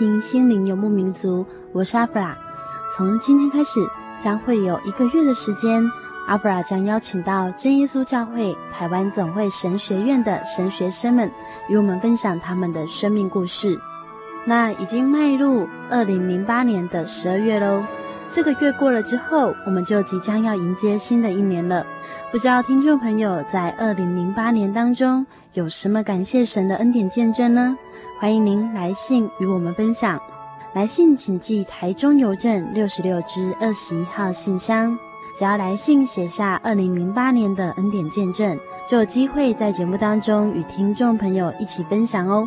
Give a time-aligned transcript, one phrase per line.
[0.00, 2.34] 听心灵游牧民族，我是阿弗拉。
[2.96, 3.78] 从今天开始，
[4.18, 5.84] 将会有一个月的时间，
[6.26, 11.30] 阿弗拉将邀请到真耶稣教会台湾总会神学院的神学生们，
[11.68, 13.78] 与我们分享他们的生命故事。
[14.46, 17.84] 那已经迈入二零零八年的十二月喽，
[18.30, 21.84] 这个月过了之后，我们就即将要迎接新的一年了。
[22.32, 27.76] 不知道听众朋友在二零零八年当中有什么感谢神的恩典见证呢？
[28.20, 30.20] 欢迎您来信与我们分享，
[30.74, 34.94] 来信请寄台中邮政六十六支二十一号信箱。
[35.34, 42.46] 只要来信写下二零零八年的恩典见证，就有机会在节目当中与听众朋友一起分享哦。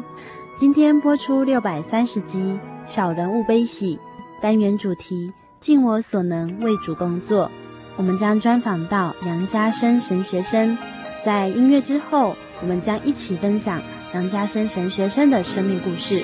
[0.56, 3.98] 今天播出六百三十集《小人物悲喜》
[4.40, 7.50] 单元主题，尽我所能为主工作。
[7.96, 10.78] 我们将专访到杨家生神学生，
[11.26, 13.82] 在音乐之后，我们将一起分享。
[14.14, 16.24] 杨家生神学生的生命故事。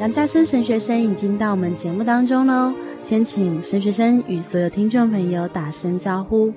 [0.00, 6.50] 杨家生神学生已经到我们节目当中喽，先请神学生与所有听众朋友打声招呼。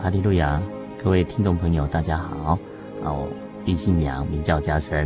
[0.00, 0.62] 阿利路亚，
[1.02, 2.56] 各位听众朋友，大家好。
[3.02, 3.28] 啊，我
[3.64, 5.04] 并姓杨，名叫家生。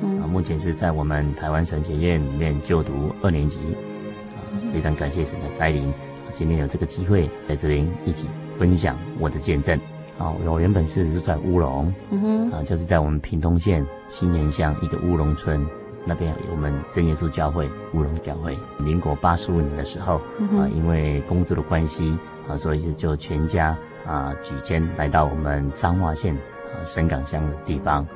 [0.00, 3.60] 啊，目前是在我们台湾神学院里面就读二年级。
[3.60, 4.40] 啊，
[4.72, 5.92] 非常感谢神的带领，
[6.32, 8.26] 今天有这个机会在这边一起
[8.58, 9.78] 分享我的见证。
[10.16, 15.62] 啊，我原本是住在乌龙，嗯哼，啊，就是在我们屏东县新园乡一个乌龙村。
[16.04, 22.16] 那边有我们真耶稣教会乌龙教会，民国八十五年的时候，嗯、啊，因为工作的关系
[22.48, 28.06] 啊，所以就全家啊举迁来到我们彰化县啊神港乡的地方，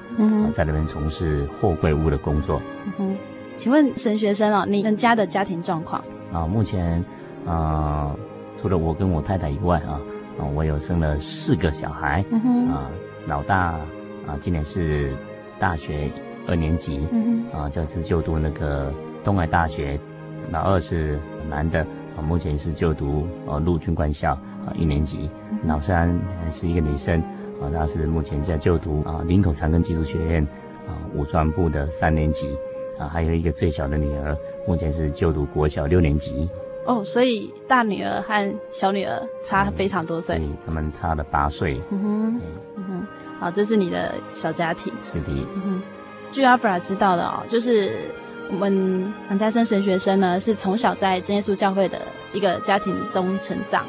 [0.55, 2.63] 在那边从事货柜屋的工作。
[2.87, 3.17] 嗯哼，
[3.57, 6.03] 请问神学生啊，你们家的家庭状况？
[6.33, 7.05] 啊，目前
[7.47, 8.17] 啊，
[8.57, 10.01] 除了我跟我太太以外啊，
[10.39, 12.25] 啊，我有生了四个小孩，
[12.71, 12.89] 啊，
[13.27, 13.73] 老大
[14.27, 15.15] 啊，今年是
[15.59, 16.11] 大学。
[16.47, 18.93] 二年级，嗯哼，啊，就是就读那个
[19.23, 19.99] 东海大学。
[20.51, 21.19] 老二是
[21.49, 21.81] 男的，
[22.17, 25.31] 啊，目前是就读呃陆军官校，啊，一年级。
[25.51, 26.13] 嗯、老三
[26.51, 27.21] 是一个女生，
[27.61, 30.43] 啊，她是目前在就读啊林口长庚技术学院，
[30.87, 32.49] 啊，武装部的三年级。
[32.99, 34.37] 啊，还有一个最小的女儿，
[34.67, 36.49] 目前是就读国小六年级。
[36.85, 40.37] 哦，所以大女儿和小女儿差非常多岁。
[40.37, 41.81] 对，他们差了八岁。
[41.91, 42.41] 嗯哼，
[42.77, 43.07] 嗯哼，
[43.41, 44.93] 好，这是你的小家庭。
[45.03, 45.29] 是的。
[45.55, 45.83] 嗯哼。
[46.33, 47.93] 据阿弗拉知道的哦，就是
[48.51, 52.01] 我们杨家生神学生呢，是从小在真耶稣教会的
[52.33, 53.85] 一个家庭中成长。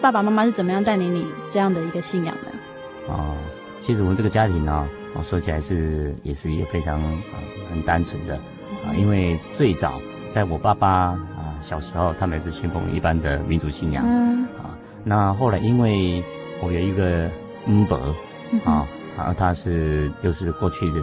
[0.00, 2.50] 爸爸妈妈是怎么样带领你这样的一个信仰的？
[3.12, 3.36] 哦，
[3.80, 7.38] 其实我们这个家庭呢，哦，说起来是也是一个非常啊
[7.70, 8.34] 很单纯的
[8.84, 10.00] 啊，因为最早
[10.32, 16.22] 在我爸爸啊小时候，他们是信奉一般的民族信仰，嗯啊，那后来因为
[16.60, 17.30] 我有一个
[17.68, 17.96] 恩伯
[18.64, 18.86] 啊，
[19.16, 21.00] 啊，他是就是过去的。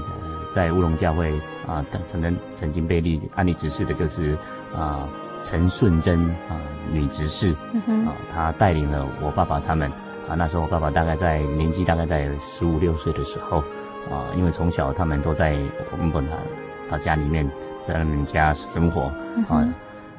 [0.53, 1.31] 在乌龙教会
[1.65, 4.37] 啊，曾曾曾经被立安立执事的，就是
[4.75, 5.07] 啊
[5.43, 6.19] 陈顺珍
[6.49, 6.59] 啊
[6.91, 7.55] 女执事，
[8.05, 9.89] 啊，她带领了我爸爸他们
[10.29, 10.35] 啊。
[10.35, 13.59] 那时候我爸爸大概在年纪大概在十五六岁的时候
[14.11, 15.57] 啊，因为从小他们都在
[15.91, 16.35] 我们本他
[16.89, 17.49] 他家里面，
[17.87, 19.03] 在他们家生活
[19.47, 19.65] 啊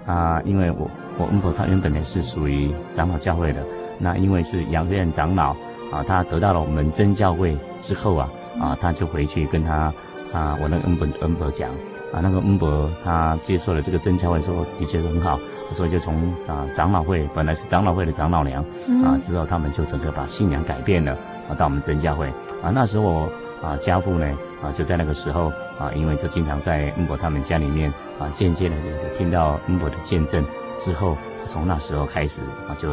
[0.07, 3.63] 啊，因为我我恩婆他原本呢是属于长老教会的，
[3.99, 5.51] 那因为是杨学院长老
[5.93, 9.93] 啊，他得到了我们真教会之后啊啊，他就回去跟他。
[10.33, 11.71] 啊，我那个恩伯恩伯讲，
[12.13, 15.39] 啊，那个恩伯他接受了这个真教会，说的确很好，
[15.73, 18.65] 所以就从啊长老会本来是长老会的长老娘，
[19.05, 21.13] 啊，之后他们就整个把信仰改变了，
[21.49, 22.29] 啊，到我们真教会，
[22.63, 23.33] 啊，那时候我
[23.63, 24.27] 啊家父呢，
[24.63, 28.77] 啊就在那个时候啊，因为就经常在恩伯他们家里面啊，渐渐的
[29.15, 30.43] 听到恩伯的见证，
[30.79, 32.91] 之后从那时候开始啊就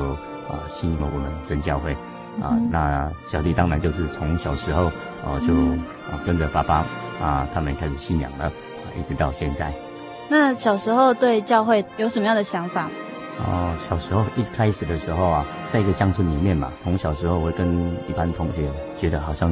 [0.50, 1.94] 啊信了我们真教会，
[2.42, 4.86] 啊，那小弟当然就是从小时候
[5.24, 5.54] 啊就
[6.12, 6.86] 啊跟着爸爸。
[7.22, 8.52] 啊，他们开始信仰了，啊，
[9.00, 9.74] 一直到现在。
[10.30, 12.88] 那小时候对教会有什么样的想法？
[13.40, 19.52] 哦，小时候一开始的时候啊，在一个乡村里面嘛，从小时候我跟一般同学觉得好像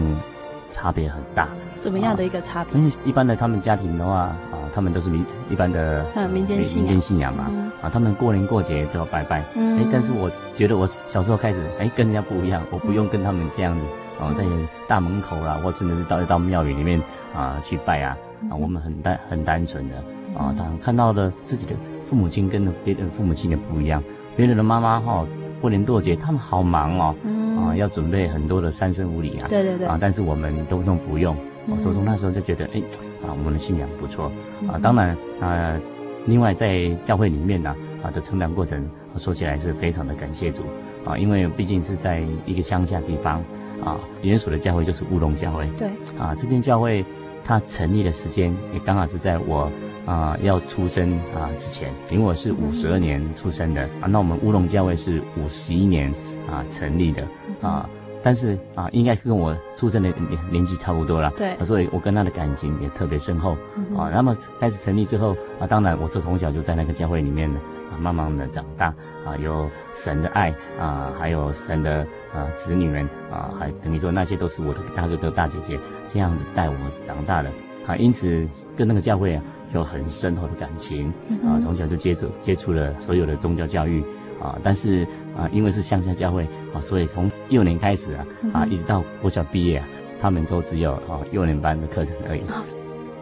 [0.70, 1.48] 差别很大。
[1.77, 2.77] 怎么样的一个差别？
[2.77, 4.20] 因为一般的他们家庭的话，
[4.51, 9.44] 啊，他们都是民一般的民间信民间信仰嘛，嗯、啊，他们过年过节都要拜拜。
[9.56, 9.80] 嗯。
[9.80, 13.86] 哎，但是我觉得我小时候开始，哎，跟人家不一样，我不用跟他们这样子，
[14.22, 14.44] 啊，在
[14.86, 17.01] 大门口啦，或甚至是到到庙宇里面。
[17.38, 18.17] 啊，去拜啊！
[18.50, 19.96] 啊，我们很单很单纯的
[20.36, 21.74] 啊，他看到了自己的
[22.08, 24.03] 父母亲跟别人父母亲的不一样，
[24.36, 25.24] 别人的妈妈哈
[25.62, 27.15] 过年过节他们好忙哦，
[27.60, 31.36] 啊，要准备很多的三生五礼啊，对对对，啊，但是我们都都不用，
[31.79, 32.82] 所以从那时候就觉得哎，
[33.24, 34.32] 啊，我们的信仰不错
[34.67, 35.79] 啊，当然啊，
[36.25, 40.63] 另外在教会里面呢啊的成长过程说起来是非常的感谢主
[41.06, 43.44] 啊，因为毕竟是在一个乡下地方
[43.84, 45.88] 啊，原属的教会就是乌龙教会，对，
[46.20, 47.03] 啊，这间教会。
[47.48, 49.72] 它成立的时间也刚好是在我
[50.06, 56.10] 啊、要出生啊之前，因为我是五十二年出生的啊，那我们乌龙教会是五十一年
[56.50, 57.27] 啊成立的
[57.62, 57.89] 啊，
[58.27, 63.51] 但是啊应该跟我出生的年年纪差不多了，对，所以我跟他的感情也特别深厚
[63.98, 64.12] 啊。
[64.13, 67.57] 那么开始成立之后啊，当然我是从小就在那个教会里面呢
[67.89, 68.88] 啊，慢慢的长大
[69.25, 75.79] 啊，有神的爱啊，还有神的啊子女们啊，还等于说那些都是我的大哥哥大姐姐。
[76.10, 77.50] 这样子带我长大的
[77.88, 79.41] 啊，因此跟那个教会啊
[79.74, 81.07] 有很深厚的感情
[81.46, 84.03] 啊，从小就接触接触了所有的宗教教育
[84.48, 85.06] 啊，但是
[85.38, 89.88] 啊，因为是乡下教会啊，所以从幼年开始啊啊，一直到国小毕业啊，
[90.20, 92.42] 他们都只有啊幼年班的课程而已。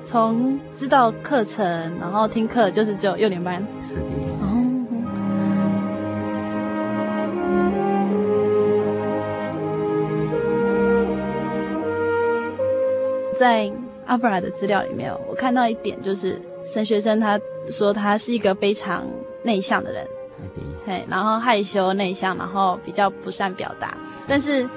[0.04, 1.66] 从知道课程，
[2.00, 3.66] 然后听课，就是只有幼年班。
[3.82, 4.02] 是的。
[4.42, 4.62] 哦。
[13.38, 13.70] 在
[14.06, 17.38] 阿弗拉的资料里面，我看到一点，就是神学生他
[17.70, 19.04] 说他是一个非常
[19.44, 20.08] 内向的人，
[20.86, 23.96] 嘿，然后害羞内向，然后比较不善表达。
[24.28, 24.68] 但是，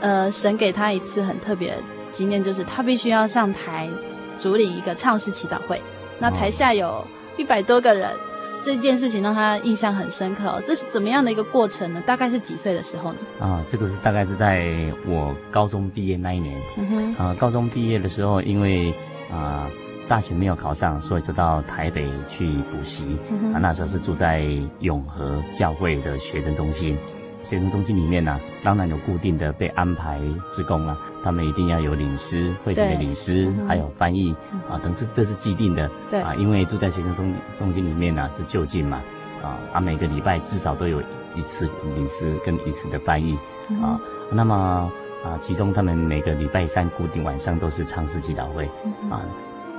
[0.00, 1.76] 呃，神给他一次很特别的
[2.10, 3.88] 经验，就是他必须要上台
[4.38, 5.80] 主领一个唱诗祈祷会，
[6.18, 7.04] 那台下有
[7.36, 8.10] 一百多个人。
[8.62, 12.02] 这件事情让他印象很深刻哦，这是怎么样的一个过程呢？
[12.04, 13.18] 大概是几岁的时候呢？
[13.38, 14.66] 啊，这个是大概是在
[15.06, 16.60] 我高中毕业那一年。
[16.76, 17.14] 嗯哼。
[17.14, 18.92] 啊，高中毕业的时候，因为
[19.30, 19.68] 啊
[20.08, 23.18] 大学没有考上，所以就到台北去补习。
[23.30, 23.52] 嗯。
[23.52, 24.46] 啊，那时候是住在
[24.80, 26.96] 永和教会的学生中心。
[27.48, 30.20] 学生中心里面呢、啊，当然有固定的被安排
[30.50, 35.88] 职工啊，他们一定要有领师、会诊的领诗，嗯、还有翻译、嗯、啊，等这这是既定的。
[36.10, 39.00] 对啊，因为住在学生中中心里面呢、啊，是就近嘛，
[39.44, 41.00] 啊啊，每个礼拜至少都有
[41.36, 44.00] 一次领诗跟一次的翻译、嗯、啊。
[44.32, 44.90] 那么
[45.24, 49.22] 啊，其中他们每个礼拜三固定晚上都是唱诗祈祷会、嗯、啊。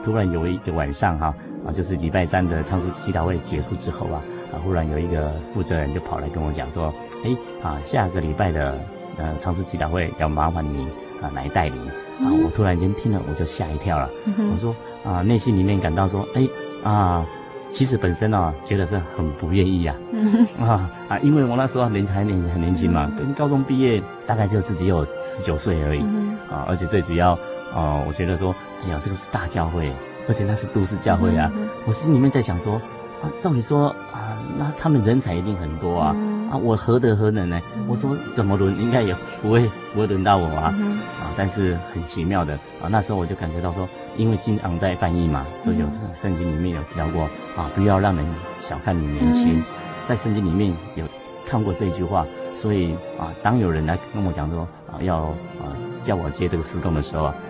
[0.04, 1.34] 突然有一个晚上哈
[1.66, 4.22] 啊，就是礼拜三的唱诗祈祷会结束之后啊。
[4.50, 4.56] 啊！
[4.64, 6.86] 忽然有一个负责人就跑来跟我讲说
[7.26, 8.80] ：“哎，啊，下个礼拜的
[9.18, 10.88] 呃唱诗祈祷会要麻烦你
[11.22, 11.76] 啊来带领。
[12.22, 12.32] 嗯”啊！
[12.46, 14.10] 我突然间听了，我就吓一跳了。
[14.26, 14.74] 嗯、我说
[15.04, 16.48] ：“啊，内心里面感到说，哎
[16.82, 17.26] 啊，
[17.68, 20.00] 其实本身啊觉得是很不愿意呀、啊。
[20.14, 21.20] 嗯”啊啊！
[21.20, 26.00] 因为我那时候年还年很年轻嘛，跟高中毕业大概就是只有十九岁而已。
[26.06, 26.64] 嗯、啊！
[26.70, 27.34] 而且最主要
[27.76, 29.92] 啊，我觉得说，哎呀，这个是大教会，
[30.28, 31.52] 而且那是都市教会啊。
[31.56, 32.82] 嗯、我心里面在想说。
[33.20, 37.60] 啊，照理说啊，那他们人才一定很多啊，嗯、啊，我何德何能呢？
[37.76, 47.24] 嗯、我说怎么轮，应该也不会不会轮到我啊，嗯、啊，但是很奇妙的啊，那时候我就感觉到说，因为经常在翻译嘛，所以有圣经里面有提到过
[47.56, 48.24] 啊，不要让人
[48.62, 49.64] 小看你年轻，嗯、
[50.08, 51.04] 在圣经里面有
[51.44, 52.24] 看过这句话，
[52.56, 54.60] 所以啊，当有人来跟我讲说
[54.92, 55.22] 啊，要
[55.58, 57.47] 啊叫我接这个施工的时候啊，啊，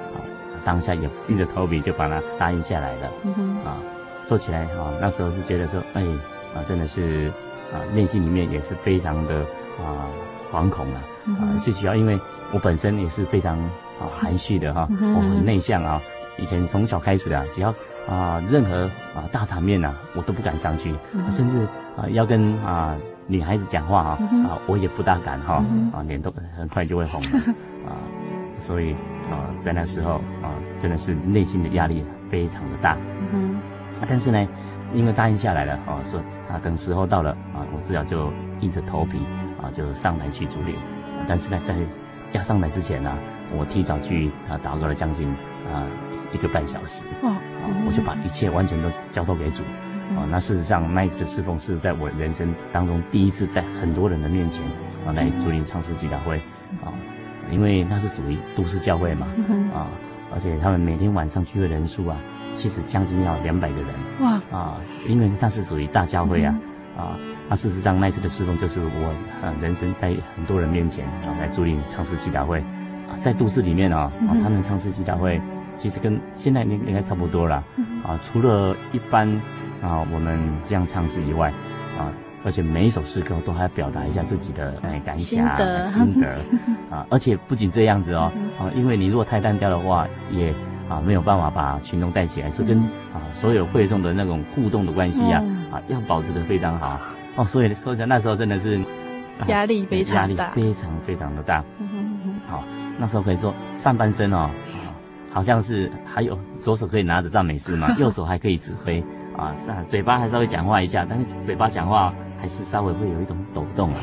[0.68, 3.08] 当下也硬着头皮就把它答应下来了，
[3.66, 3.80] 啊。
[4.26, 6.04] 说起来啊，那时候是觉得说，哎，
[6.54, 7.32] 啊，真的是
[7.74, 9.36] 啊，内心里面也是非常的
[9.80, 10.04] 啊
[10.52, 11.00] 惶恐啊，
[11.40, 12.20] 啊，最主要因为
[12.52, 16.02] 我本身也是非常啊 含蓄的哈，我很内向啊，
[16.38, 17.74] 以前从小开始啊，只要
[18.10, 18.84] 啊任何
[19.16, 20.94] 啊大场面呐，我都不敢上去，
[21.32, 21.62] 甚至
[21.96, 22.94] 啊要跟啊
[23.28, 27.30] 女孩子讲话啊，啊我也不大敢哈，啊脸都很快就会红了
[27.88, 27.96] 啊，
[28.58, 28.94] 所以
[29.32, 32.98] 啊在那时候啊真的是内心的压力非常的大。
[33.34, 33.60] 嗯
[34.08, 34.48] 但是呢，
[34.94, 36.20] 因为答应下来了，哦，说
[36.52, 39.18] 啊，等时候到了啊，我只好就硬着头皮
[39.60, 40.76] 啊，就上来去主领。
[41.28, 41.76] 但是呢，在
[42.32, 43.12] 要上来之前呢，
[43.58, 45.28] 我提早去啊祷告了将近
[45.74, 45.88] 啊
[46.32, 47.06] 一个半小时。
[47.24, 47.30] 哦。
[47.30, 49.64] 啊，我就把一切完全都交托给主。
[50.16, 54.64] 啊，那事实上那一次的侍奉是在我人生当中第一次在很多人的面前
[55.08, 56.38] 啊来主领唱诗祈祷会。
[56.84, 56.94] 啊，
[57.52, 59.28] 因为那是属于都市教会嘛。
[59.74, 59.88] 啊，
[60.34, 62.18] 而且他们每天晚上聚会人数啊。
[62.54, 63.88] 其实将近要两百个人。
[64.22, 64.42] 哇。
[64.52, 64.78] 啊，
[65.08, 66.58] 因为那是属于大教会啊、
[66.98, 69.14] 嗯、啊，那事实上那次的侍奉就是我
[69.44, 72.60] 呃人生在很多人面前啊来主领唱诗祈祷会。
[73.08, 75.40] 啊，在都市里面啊，啊他们唱诗祈祷会
[75.78, 77.64] 其实跟现在应应该差不多了
[78.04, 79.30] 啊，除了一般
[79.84, 81.54] 啊我们这样唱诗以外
[82.00, 82.12] 啊，
[82.48, 86.28] 而且每一首诗歌都还要表达一下自己的哎感想心得，心得。
[86.90, 90.54] 啊，而且不仅这样子哦啊，因为你如果太单调的话也。
[90.90, 92.80] 啊，没有办法把群众带起来，是跟
[93.12, 96.98] 啊所有会众的那种互动的关系呀，啊要保持得非常好。
[97.36, 97.44] 哦。
[97.44, 98.80] 所以说，那时候真的是
[99.48, 101.62] 压力非常大，压力非常非常的大。
[102.48, 102.64] 好，
[102.98, 104.50] 那时候可以说上半身哦，
[105.30, 109.04] 好像是还有左手可以拿着赞美诗嘛， 右手还可以指挥
[109.38, 114.00] 啊，是啊嘴巴还稍微讲话一下，但是嘴巴讲话还是稍微会有一种抖动啊，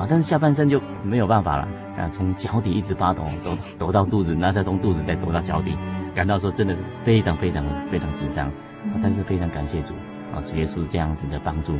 [0.00, 1.68] 啊，但是下半身就没有办法了
[1.98, 5.76] 啊，从脚底一直发抖，抖抖到肚子，那再从肚子再抖到脚底。
[6.14, 9.92] 感到说真的是非常非常非常紧张，啊，但是非常感谢主
[10.34, 11.74] 啊，主耶稣这样子的帮助，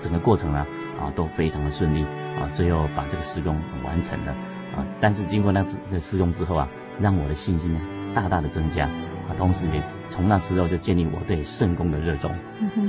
[0.00, 0.66] 整个过程呢
[0.98, 2.02] 啊都非常的顺利
[2.40, 4.32] 啊，最后把这个施工完成了
[4.76, 4.84] 啊。
[5.00, 6.68] 但是经过那次的事工之后啊，
[6.98, 7.80] 让我的信心呢
[8.14, 8.88] 大大的增加
[9.28, 12.30] 啊，同时也从那时候就建立我对圣功的热衷，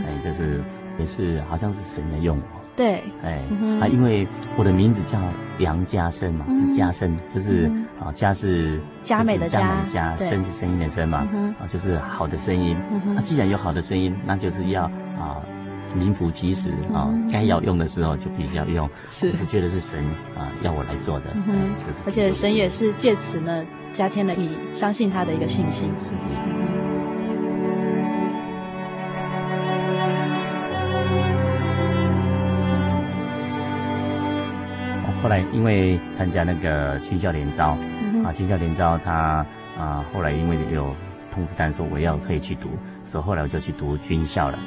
[0.05, 0.63] 哎，这是
[0.99, 2.39] 也是好像是神的用。
[2.75, 3.41] 对，哎，
[3.79, 4.27] 啊，因为
[4.57, 5.17] 我的名字叫
[5.59, 11.19] 杨家生嘛，是家生，就是啊，家是佳美的佳，佳声是声音的声嘛，
[11.57, 12.75] 啊，就是好的声音。
[13.15, 14.83] 那既然有好的声音，那就是要
[15.17, 15.39] 啊，
[15.95, 18.89] 名副其实啊，该要用的时候就必须要用。
[19.09, 20.03] 是，我是觉得是神
[20.37, 21.25] 啊要我来做的。
[21.33, 21.53] 嗯哼，
[22.05, 25.89] 而且神也是借此呢加添了你相信他的一个信心。
[25.99, 26.17] 是的。
[35.23, 37.77] 后来因为参加那个军校联招，
[38.23, 39.45] 啊，军校联招他
[39.79, 40.95] 啊，后来因为有。
[41.31, 42.69] 通知单说我要可以去读，
[43.03, 44.57] 所以后来我就去读军校了。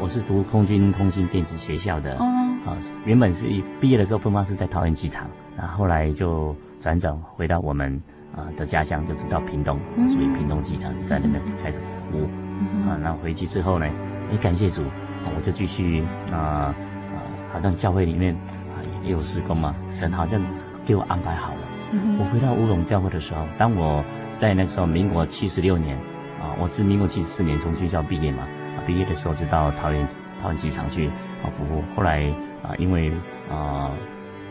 [0.00, 2.16] 我是读空军通信电子学校的。
[2.16, 2.24] 哦，
[2.64, 8.00] 啊，原本是一毕业的时候分发是在桃园机场，然后后来就转转回到我们
[8.34, 9.78] 啊的家乡，就是到屏东，
[10.08, 12.28] 属于屏东机场，在那边开始服务。
[12.60, 13.86] 嗯，啊，那回去之后呢，
[14.32, 14.82] 也感谢主，
[15.36, 16.02] 我就继续
[16.32, 16.74] 啊啊，
[17.52, 20.40] 好像教会里面啊也有施工嘛，神好像
[20.86, 21.60] 给我安排好了。
[21.92, 24.02] 嗯，我回到乌龙教会的时候，当我。
[24.40, 25.94] 在那个时候，民国七十六年，
[26.40, 28.48] 啊，我是民国七十四年从军校毕业嘛，啊，
[28.90, 30.04] 毕业的时候就到桃园
[30.42, 31.06] 桃园机场去
[31.44, 31.84] 啊服务。
[31.94, 32.26] 后来
[32.60, 33.12] 啊，因为
[33.48, 33.88] 啊，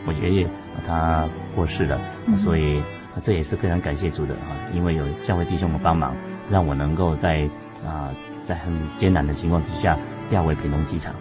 [0.06, 0.48] 我爷爷
[0.86, 2.00] 他过世了，
[2.38, 2.82] 所以
[3.20, 6.16] 这也是非常感谢主的啊，因为有教会弟兄们帮忙，
[6.50, 7.46] 让我能够在
[7.86, 8.08] 啊
[8.46, 9.94] 在很艰难的情况之下
[10.30, 11.12] 调回屏东机场，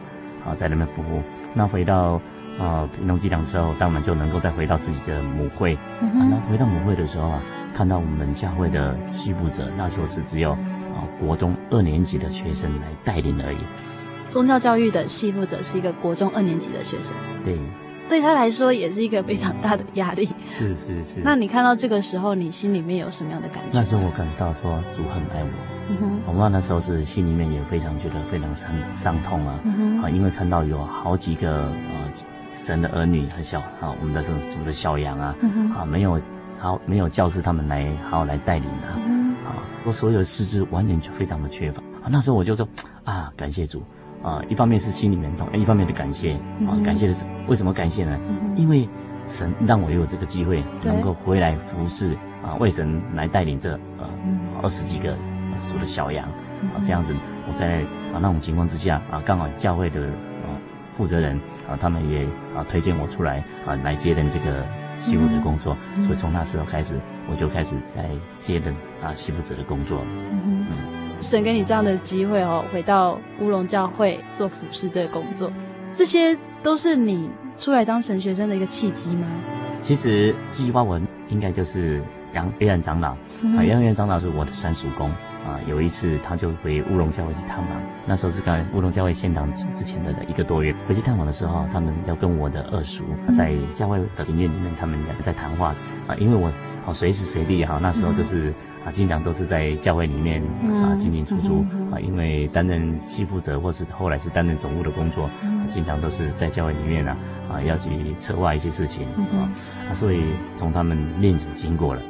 [0.45, 1.21] 啊，在那边服务。
[1.53, 2.21] 那回到
[2.57, 5.75] 啊屏东机场之后，当然就能够再回到自己的母会。
[5.75, 7.41] 啊，那回到母会的时候啊。
[7.71, 10.57] 看到我们教会的系辅者，那时候是只有
[10.99, 13.57] 啊国中二年级的学生来带领而已。
[14.27, 17.57] 宗教教育的系辅者是一个国中二年级的学生，对，
[18.07, 20.29] 对他来说也是一个非常大的压力。
[20.49, 21.19] 是是是。
[21.23, 23.69] 那你看到这个时候，你心里面有什么样的感觉？
[23.73, 25.49] 那时候我感到说主很爱我，
[25.89, 32.05] 嗯哼，我妈那时候是心里面也非常觉得非常伤伤痛啊，嗯，啊，因为看到有好几个啊
[32.53, 36.21] 神的儿女和小啊我们的这种主的小羊啊，嗯哼，啊没有。
[36.61, 39.18] 好，没有教师他们来好好来带领他，嗯、
[39.49, 41.81] 啊，我所有的四肢完全就非常的缺乏。
[42.03, 42.07] 啊。
[42.09, 42.67] 那时候我就说
[43.03, 43.83] 啊，感谢主。
[44.21, 46.33] 啊，一方面是心里面痛，一方面的感谢
[46.67, 48.19] 啊，感谢的是为什么感谢呢？
[48.27, 48.85] 嗯、因为
[49.25, 54.09] 神让我有这个机会能够回来服侍啊，为神来带领这呃
[54.61, 55.15] 二十几个
[55.71, 56.27] 主的小羊
[56.75, 57.15] 啊，这样子
[57.47, 57.79] 我在
[58.13, 60.51] 啊那种情况之下啊，刚好教会的啊
[60.97, 64.65] 负责人啊，他们也啊推荐我出来啊来接任这个。
[64.99, 66.99] 系辅的工作，嗯、所以从那时候开始，
[67.31, 70.03] 我就开始在接任啊媳妇子的工作。
[70.31, 70.65] 嗯，
[71.21, 75.51] 神给你这样的机会哦，回到乌龙教会做服侍这个工作，
[75.93, 79.27] 这些都是你出来当神学生的一个契机吗？
[79.81, 85.11] 其实激发我应该就是杨别然长老，嗯、啊，杨长老是我的三叔公。
[85.49, 90.75] 啊，有一次他就回乌龙教会去探访，那时候是刚乌龙教会建堂之前的一个多月。
[90.87, 93.03] 回去探访的时候，他们要跟我的二叔
[93.35, 95.73] 在教会的庭院里面，他们两个在谈话
[96.07, 96.15] 啊。
[96.17, 96.47] 因为我
[96.85, 98.53] 啊随时随地哈，那时候就是
[98.85, 100.43] 啊，经常都是在教会里面
[100.83, 101.99] 啊进进出出啊。
[101.99, 105.29] 因为担任系辅者或是后来是担任总务的工作，
[105.69, 107.15] 经常都是在教会里面啊
[107.49, 109.47] 啊要去策划一些事情啊。
[109.89, 110.23] 啊，所以
[110.57, 112.01] 从他们面前经过了，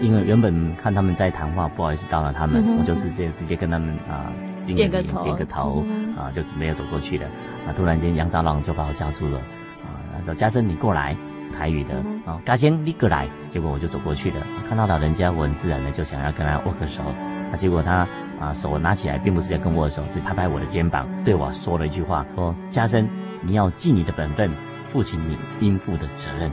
[0.00, 2.62] 因为原本看他们在谈话，不好意思打扰他们。
[2.78, 4.30] 我就是这样直接跟他们啊，
[4.64, 5.84] 点个头，点个头
[6.16, 7.26] 啊，就准备要走过去了。
[7.66, 11.16] 啊，突然间杨长老就把我叫住了，啊，他说：“嘉生，你过来。”
[11.50, 11.94] 台语的
[12.24, 13.26] 啊，嘉生，你过来。
[13.48, 14.36] 结果我就走过去了，
[14.68, 17.02] 看到老人家，我很自然的就想要跟他握个手。
[17.50, 18.06] 啊，结果他
[18.40, 23.08] 啊手拿起来，并不是要跟我握手，只拍拍我的肩膀，对我说了一句话：“说嘉生，
[23.42, 24.50] 你要尽你的本分，
[24.86, 26.50] 负起你应负的责任。”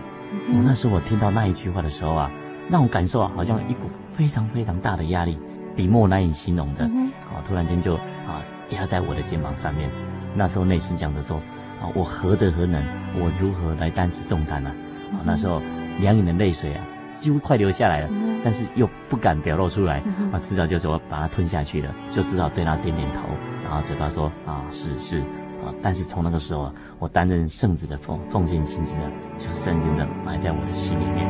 [0.53, 2.31] 我那时候我听到那一句话的时候啊，
[2.69, 5.37] 让我感受啊，好像一股非常非常大的压力。
[5.75, 9.89] 笔墨难以形容的，啊，突然间就啊压在我的肩膀上面。
[10.33, 11.37] 那时候内心讲着说，
[11.81, 12.83] 啊，我何德何能，
[13.15, 14.71] 我如何来担此重担呢？
[15.11, 15.61] 啊，那时候
[15.99, 16.83] 两眼的泪水啊，
[17.15, 18.09] 几乎快流下来了，
[18.43, 23.21] 但是又不敢表露出来，啊，知道就说把它吞下去了，就至少对他点点头，
[23.63, 25.19] 然后嘴巴说啊是是，
[25.65, 31.25] 啊，但是从那个时候啊，我担任圣子的奉奉献心志啊，就深深的埋在我的心里面。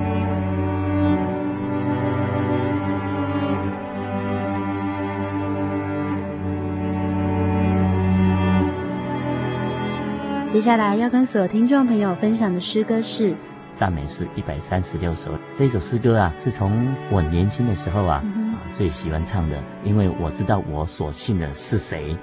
[10.50, 13.36] 接下来要跟所有听众朋友分享的诗歌是
[13.76, 15.32] 赞美诗一百三十六首。
[15.54, 22.18] 这首诗歌啊，是从我年轻的时候啊，嗯、啊最喜欢唱的，因为我知道我所信的是谁。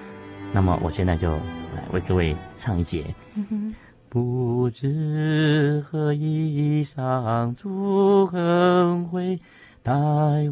[0.50, 3.14] 那么我现在就来为各位唱一节。
[3.34, 3.74] 嗯、
[4.08, 9.38] 不知何以上主恩惠，
[9.82, 9.92] 待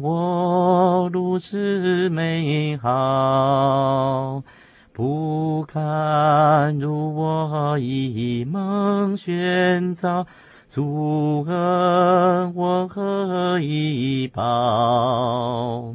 [0.01, 4.43] 我如此美好。
[4.93, 10.27] 不堪入我一梦宣造，
[10.73, 15.93] 主恩我何以报？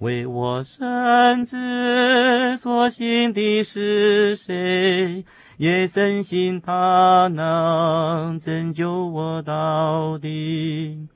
[0.00, 5.24] 为我深知所信的是谁，
[5.56, 11.08] 也深信他能拯救我到底。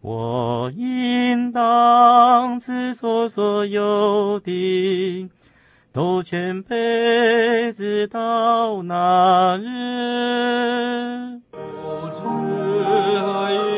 [0.00, 5.28] 我应当赐所所有的，
[5.92, 11.40] 都全辈子到那日。
[11.50, 11.58] 不
[12.14, 12.22] 知
[13.20, 13.71] 何因，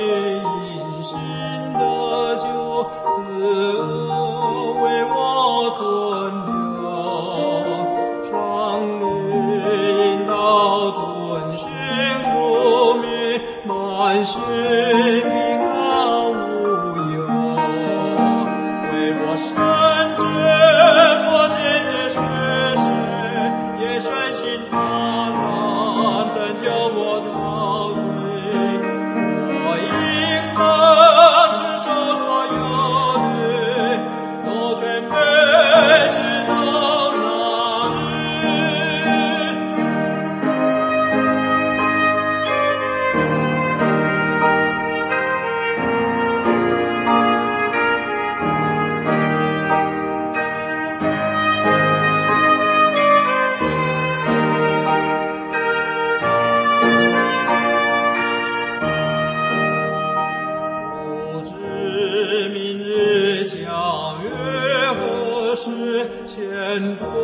[66.74, 67.23] 兴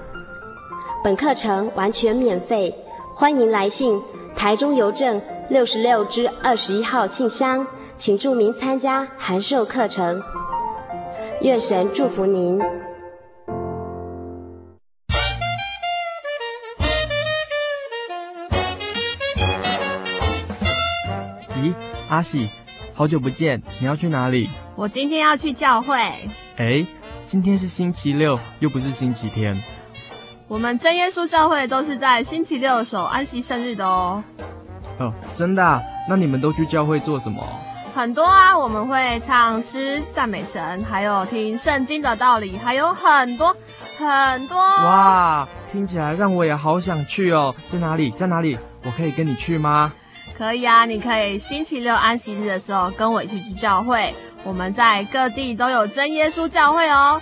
[1.03, 2.71] 本课程完全免费，
[3.15, 3.99] 欢迎来信
[4.35, 7.65] 台中邮政六十六至二十一号信箱，
[7.97, 10.21] 请注明参加函授课程。
[11.41, 12.59] 愿神祝福您。
[21.57, 21.73] 咦，
[22.09, 22.47] 阿喜，
[22.93, 24.47] 好久不见，你要去哪里？
[24.75, 25.95] 我今天要去教会。
[26.57, 26.85] 哎。
[27.23, 29.55] 今天是星期六，又不是星期天。
[30.51, 34.21] 我们真耶稣教会都是在星期六守安息圣日的哦。
[34.99, 35.81] 哦，真的啊？
[36.09, 37.41] 那你们都去教会做什么？
[37.95, 43.55] 很多啊，我们会唱诗赞美神，还有听圣经的道理，还有很多
[43.97, 44.57] 很多。
[44.57, 47.55] 哇，听起来让我也好想去哦。
[47.69, 48.11] 在哪里？
[48.11, 48.57] 在哪里？
[48.83, 49.93] 我可以跟你去吗？
[50.37, 54.13] 可以啊，你可以星期六安息日的时候跟我一起去教会。
[54.43, 57.21] 我们在各地都有真耶稣教会哦，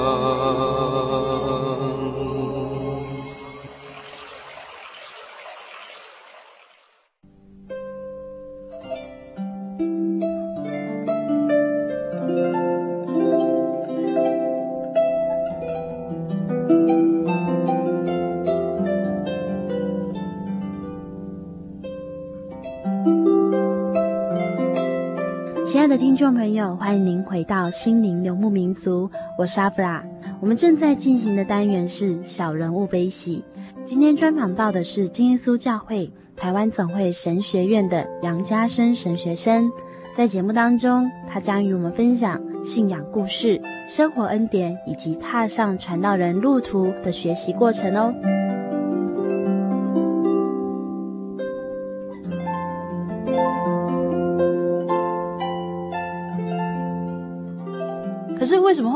[27.41, 30.05] 回到心灵游牧民族，我是阿弗拉。
[30.39, 33.43] 我们正在进行的单元是小人物悲喜。
[33.83, 39.71] 今天专访到的是真耶稣教会台湾总会神学院的杨家生神学生。
[40.15, 48.13] 在节目当中，他将与我们分享信仰故事、生活恩典以及踏上传道人路途的学习过程哦。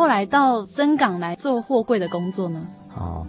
[0.05, 2.63] 后来到深港来做货柜的工作呢？
[2.95, 3.25] 哦，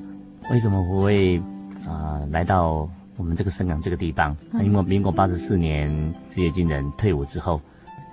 [0.50, 1.38] 为什么我会
[1.86, 2.86] 啊、呃、来到
[3.16, 4.36] 我们这个深港这个地方？
[4.52, 7.58] 嗯、因为民国八十四年职业军人退伍之后，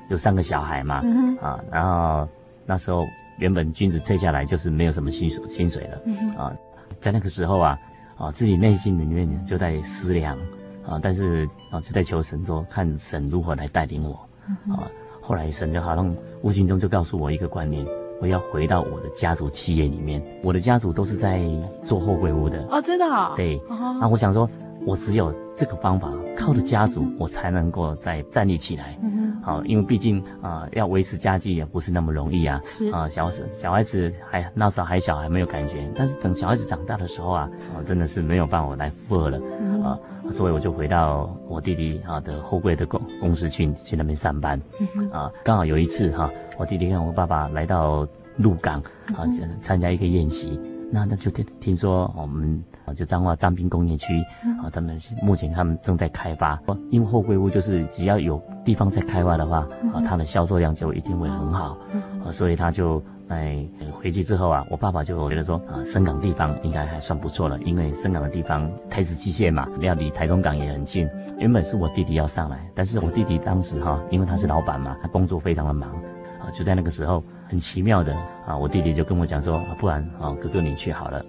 [0.09, 2.25] 有三个小孩嘛，嗯、啊，然后
[2.65, 3.05] 那时候
[3.37, 6.55] 原本军子退下来就是没有什么薪水薪水了，嗯、啊，
[7.01, 7.77] 在那个时候啊，
[8.15, 10.37] 啊自己内心里面就在思量
[10.87, 14.87] 啊，但是啊就在求神说，看神如何来带领我，嗯、啊。
[15.25, 17.85] 后来神就好像无形中就告诉我一个观念，
[18.23, 20.23] 我要回到我的家族企业里面。
[20.41, 21.41] 我的家族都是在
[21.83, 23.05] 做后柜屋的哦，真的？
[23.35, 23.61] 对。
[23.67, 24.49] 那、哦、我想说，
[24.85, 28.97] 我只有这个方法，靠着家族，我才能够再站立起来。
[29.03, 32.61] 嗯好、哦，因为毕竟啊、呃，要维持家计也不是那么容易啊。
[32.63, 35.85] 是啊，小小孩子还那时候还小，还没有感觉。
[35.93, 39.37] 但是等小孩子长大的时候啊，哦、真的是没有办法来负荷了。
[39.59, 39.99] 嗯啊。
[40.31, 44.59] 所以我就回到我弟弟啊的后柜的公公司去去那边上班，
[45.11, 48.07] 啊，刚好有一次哈，我弟弟跟我爸爸来到
[48.37, 48.81] 鹿港
[49.15, 49.27] 啊
[49.59, 50.59] 参加一个宴席，
[50.91, 52.63] 那那就听听说我们
[52.95, 54.19] 就彰化彰滨工业区
[54.63, 56.59] 啊，他们目前他们正在开发，
[56.89, 61.77] 因为后柜屋就是只要有地方在开发的话啊，它的销售量就一定会很好，
[62.25, 63.03] 啊，所以他就。
[63.29, 63.65] 哎，
[63.99, 71.09] 回去之后啊，我爸爸就觉得说啊，深港地方应该还算不错了，因为深港的地方台资机械嘛，要离台中港也很近。
[71.39, 75.89] 原本是我弟弟要上来，但是我弟弟当时哈、啊，因为他是老板嘛，他工作非常的忙
[76.39, 78.13] 啊，就在那个时候很奇妙的
[78.45, 81.19] 啊，我弟弟就跟我讲说，啊、不然啊，哥哥你去好了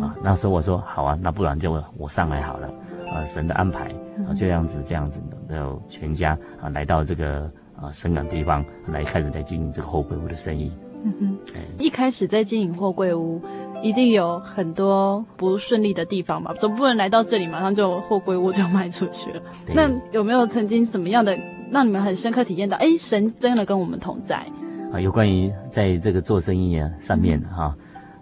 [0.00, 0.16] 啊。
[0.22, 2.68] 那时候我说好啊，那不然就我上来好了
[3.12, 3.90] 啊，神的安排
[4.26, 10.72] 啊，就这样子这样子的，然后全家啊来到这个啊深港地方来开始来经营这个后柜屋的生意。
[11.02, 11.38] 嗯哼，
[11.78, 13.40] 一开始在经营货柜屋，
[13.82, 16.54] 一定有很多不顺利的地方吧？
[16.58, 19.42] 总不能来到这里马上就货柜屋就卖出去了。
[19.74, 21.38] 那有没有曾经什么样的
[21.70, 22.76] 让你们很深刻体验到？
[22.78, 24.44] 哎，神真的跟我们同在
[24.92, 25.00] 啊！
[25.00, 27.74] 有关于在这个做生意啊上面哈、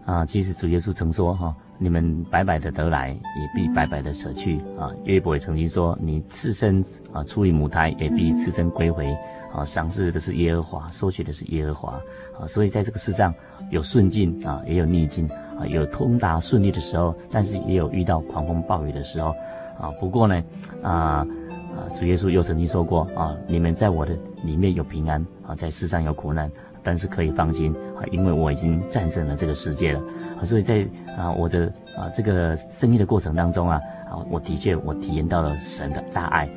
[0.06, 4.90] 嗯、啊，其实主耶稣曾说哈、啊，你们白白的得来，也必白白的舍去啊。
[5.04, 9.16] 约伯也曾经说，你赤身啊出于母胎，也必赤身归回。
[9.50, 11.92] 啊，赏赐的是耶和华，收取的是耶和华，
[12.38, 13.34] 啊，所以在这个世上
[13.70, 15.26] 有顺境啊，也有逆境
[15.58, 19.30] 啊，有通达顺利的时候，但是也有遇到狂风暴雨的时候，
[19.80, 20.44] 啊，不过呢，
[20.82, 21.26] 啊
[21.74, 24.14] 啊，主耶稣又曾经说过啊，你们在我的
[24.44, 30.00] 里面有平安啊，在世上有苦难，但是可以放心啊，因为我已经战胜了这个世界了，
[30.40, 30.86] 啊，所以在
[31.16, 36.48] 啊我的啊这个生意的过程当中啊，啊，我的确我体验到了神的大爱，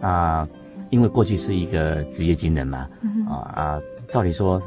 [0.00, 0.48] 啊。
[0.88, 4.60] 因为过去是一个职业军人嘛，嗯、啊啊，照理说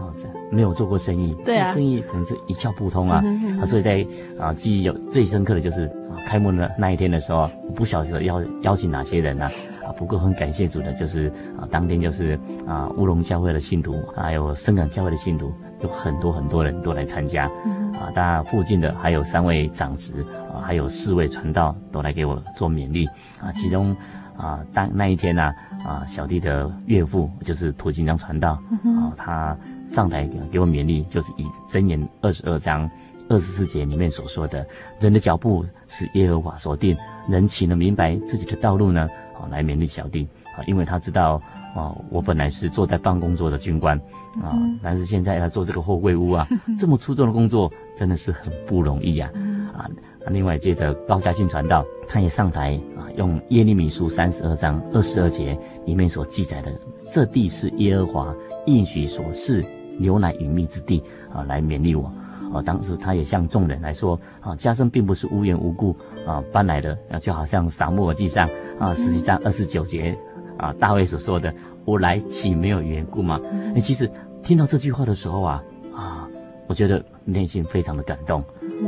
[0.51, 4.05] 没有做过生意，对啊，生意可能是一窍不通啊，嗯、啊，所以在
[4.39, 9.45] 啊记忆有最深刻的就是啊开幕的那一天的时候，我不晓得邀邀请哪些人呢，
[9.83, 11.27] 啊，啊，不过很感谢主的，就是
[11.59, 23.05] 啊当天就是啊乌龙教会的信徒，还有深港教会的信徒，有很多很多人都来参加，嗯、啊，当然附近的还有三位长职啊，还有四位传道都来给我做勉励
[23.39, 23.95] 啊，其中
[24.35, 25.55] 啊当那一天呢，啊。
[25.85, 32.89] 啊，小弟的岳父就是涂金章传道，啊，他上台给我勉励，就是以箴言二十二章
[33.29, 34.65] 二十四节里面所说的，
[34.99, 39.07] 人的脚步是耶和华所定，人岂能明白自己的道路呢？
[39.39, 41.41] 啊，来勉励小弟，啊，因为他知道，
[41.73, 43.97] 啊，我本来是坐在办公桌的军官，
[44.43, 46.45] 啊，但是现在要做这个货柜屋啊，
[46.77, 49.31] 这么出众的工作，真的是很不容易呀，
[49.73, 49.89] 啊，啊，
[50.27, 53.07] 另外接着高家庆传道，他也上台啊。
[53.15, 56.71] 用耶利米书三十二章二十二节里面所记载的，
[57.13, 59.63] 这地是耶和华应许所赐
[59.97, 61.03] 牛奶与蜜之地
[61.33, 62.11] 啊，来勉励我。
[62.53, 70.17] 啊，当时他也向众人来说啊，加生并不是无缘无故啊搬来的，啊，就好像撒母耳记上啊，实际上二十九节
[70.57, 71.53] 啊，大卫所说的，
[71.85, 73.39] 我来岂没有缘故吗？
[73.75, 74.09] 哎，其实
[74.41, 75.63] 听到这句话的时候啊
[75.95, 76.27] 啊，
[76.65, 78.41] 我觉得内心非常的感动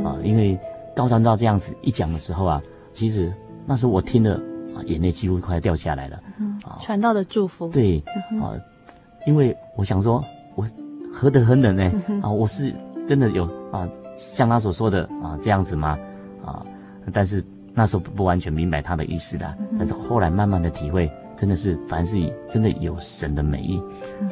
[0.04, 0.58] 啊，因为
[0.94, 3.32] 高传照这样子一讲的时候啊，其实
[3.66, 4.34] 那时候我听了
[4.74, 6.16] 啊，眼泪几乎快要掉下来了。
[6.64, 7.68] 啊，传道的祝福。
[7.68, 8.02] 对
[8.40, 8.52] 啊，
[9.26, 10.24] 因为我想说，
[10.54, 10.66] 我
[11.12, 11.92] 何德何能呢？
[12.22, 12.74] 啊，我是。
[13.08, 15.98] 真的有啊，像他所说的啊这样子吗？
[16.46, 16.64] 啊，
[17.12, 22.16] 但是那时候不完全明白他的意思的，但是后来慢慢的体会，真的是凡事
[22.48, 23.82] 真的有神的美意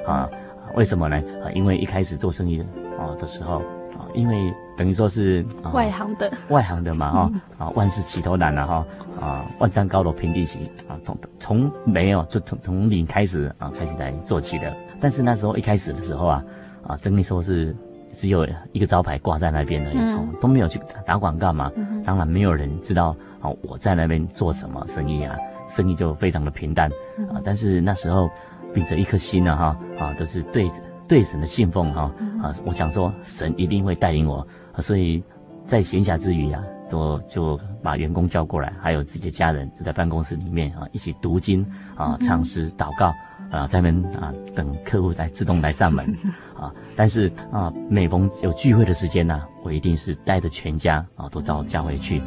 [0.07, 0.31] 啊。
[0.77, 1.17] 为什么呢？
[1.45, 2.65] 啊，因为一开始做生意的
[2.97, 3.57] 啊的时候
[3.99, 8.87] 啊，因为等于说是外行的，外行的嘛哈啊，万事起头难了哈
[9.21, 14.75] 啊，万丈高楼平地起啊，从从没有就从从零开始啊开始来做起的。
[14.99, 16.43] 但是那时候一开始的时候啊
[16.87, 17.77] 啊，等于说是。
[18.13, 21.71] 只有一个招牌挂在那边而已，从都没有去打广告嘛。
[22.05, 25.37] 当然没有人知道啊，我在那边做什么生意啊，
[25.69, 26.91] 生意就非常的平淡
[27.33, 27.39] 啊。
[27.45, 28.29] 但是那时候
[28.75, 30.69] 秉着一颗心呢，哈啊，都是对
[31.07, 32.13] 对神的信奉哈
[32.43, 32.53] 啊。
[32.65, 34.45] 我想说神一定会带领我，
[34.79, 35.23] 所以
[35.65, 43.13] 在闲暇之余啊，就就把员工叫过来，还有自己的家人就在办公室里面啊，一起读经啊，唱诗祷告。
[43.51, 46.07] 啊，在门啊等客户来自动来上门，
[46.57, 52.21] 啊，但是啊，每逢有聚会的时间呢、啊，我一定是带着全家啊都到教会去。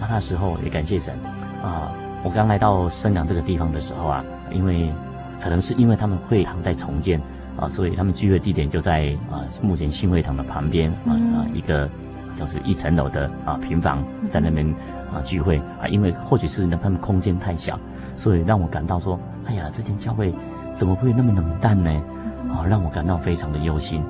[0.00, 1.12] 啊，那时候也感谢神，
[1.60, 1.90] 啊，
[2.22, 4.92] 我刚来到深港这个地方的时候啊，因为
[5.42, 7.20] 可能是因为他们会堂在重建
[7.60, 11.88] 啊，所以他们聚会地点就在啊目前新会堂的旁边啊啊一个
[12.36, 14.66] 就是一层楼的啊平房在那边
[15.12, 17.78] 啊聚会啊，因为或许是呢他们空间太小，
[18.16, 20.32] 所以让我感到说，哎呀，这间教会。
[20.72, 21.90] 怎么会那么冷淡呢？
[22.48, 24.02] 啊，让我感到非常的忧心，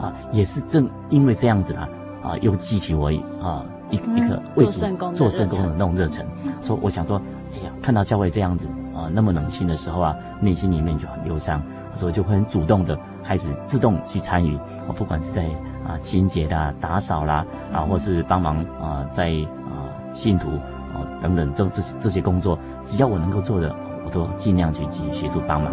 [0.00, 1.88] 啊，也是正因为这样子啊，
[2.24, 3.08] 啊，又激起我
[3.40, 6.26] 啊一一个为主做圣工的那种热忱。
[6.60, 7.20] 说我想说，
[7.54, 11.62] 哎呀，看到教会这样子啊那么冷清的时候啊，内心里面就很忧伤，
[11.94, 15.44] 所以就会很主动的开始自动去参与，啊，不管是在
[15.86, 19.30] 啊清洁啦、打扫啦，啊，或是帮忙啊在
[19.66, 20.48] 啊信徒
[20.94, 23.74] 啊等等这这这些工作，只要我能够做的，
[24.04, 25.72] 我都尽量去去协助帮忙。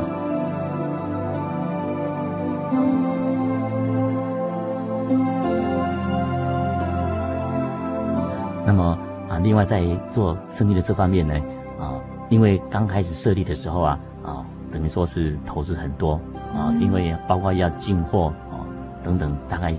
[8.67, 8.97] 那么
[9.30, 11.36] 啊，另外在做生意的这方面呢，
[11.80, 11.93] 啊，
[12.30, 14.43] 因为刚开始设立的时候啊，啊，
[14.76, 16.20] 等于说是投资很多
[16.54, 18.60] 啊，因为包括要进货啊
[19.02, 19.74] 等等，大概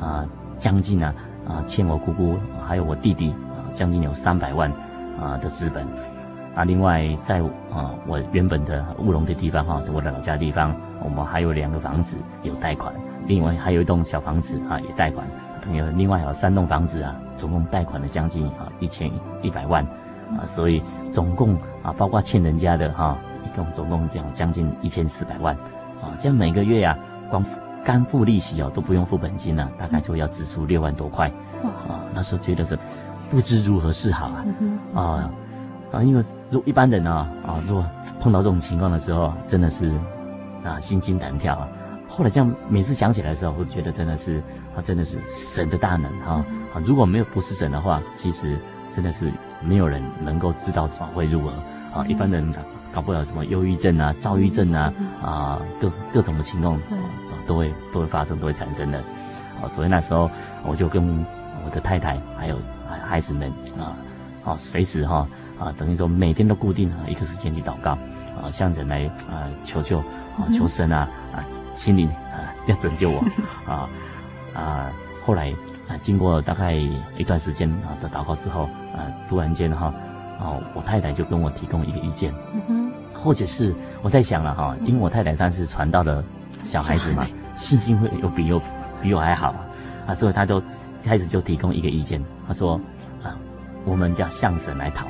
[0.00, 1.14] 啊将近啊
[1.46, 2.34] 啊欠我姑姑
[2.66, 4.72] 还有我弟弟啊将近有三百万
[5.20, 5.84] 啊的资本
[6.54, 12.90] 啊，另外在啊我原本的务农的地方哈，我的老家地方，我们还有两个房子有贷款，
[13.26, 15.26] 另外还有一栋小房子啊也贷款。
[15.74, 19.10] 有另外还有三栋房子啊，总共贷款了将近啊一千
[19.42, 19.84] 一百万，
[20.30, 20.82] 啊，所以
[21.12, 23.27] 总共啊包括欠人家的哈，一
[23.58, 25.54] 共总共这样将近一千四百万，
[26.00, 27.44] 啊，这样每个月呀、啊，光
[27.84, 31.28] 干付利息哦都不用付本金了，大概就要支出六万多块，
[31.62, 32.78] 啊，那时候觉得是
[33.30, 34.44] 不知如何是好啊，
[34.94, 35.30] 啊
[35.92, 37.84] 啊，因为如一般人啊啊，如果
[38.20, 39.92] 碰到这种情况的时候，真的是
[40.64, 41.68] 啊心惊胆跳啊。
[42.10, 44.42] 后来这样每次想起来的时候，我觉得真的是
[44.74, 46.44] 啊，真的是神的大能哈
[46.74, 46.80] 啊！
[46.82, 48.58] 如果没有不是神的话，其实
[48.90, 49.30] 真的是
[49.62, 51.50] 没有人能够知道会如何
[51.94, 52.04] 啊！
[52.08, 52.50] 一般人
[52.98, 56.76] 搞不了什么忧郁症啊、躁郁症啊啊，各各种的情况
[57.46, 58.98] 都会都会发生，都会产生的
[59.62, 59.70] 啊！
[59.70, 60.28] 所以那时候
[60.64, 61.24] 我就跟
[61.64, 62.58] 我的太太还有
[63.06, 63.94] 孩子们啊
[64.44, 65.28] 啊，随时哈
[65.60, 67.92] 啊，等于说每天都固定一个时间去祷告
[68.42, 71.44] 啊，向人来啊求救啊，求神啊啊！
[71.76, 73.22] 心灵啊，要拯救我，
[73.72, 73.88] 啊
[74.54, 74.90] 啊！
[75.24, 75.54] 后来
[75.86, 79.86] 啊，经过大概一段时间啊的祷告之后，啊，突然间哈，
[80.40, 82.34] 啊，我太太就跟我提供一个意见，
[83.28, 86.24] 或者是我在想了哈，因为我太太她是传道的
[86.64, 88.58] 小孩子嘛，信心会有比有
[89.02, 89.54] 比我还好
[90.06, 90.62] 啊，所以她就
[91.04, 92.80] 开始就提供一个意见，她说
[93.22, 93.36] 啊，
[93.84, 95.06] 我们要向神来讨，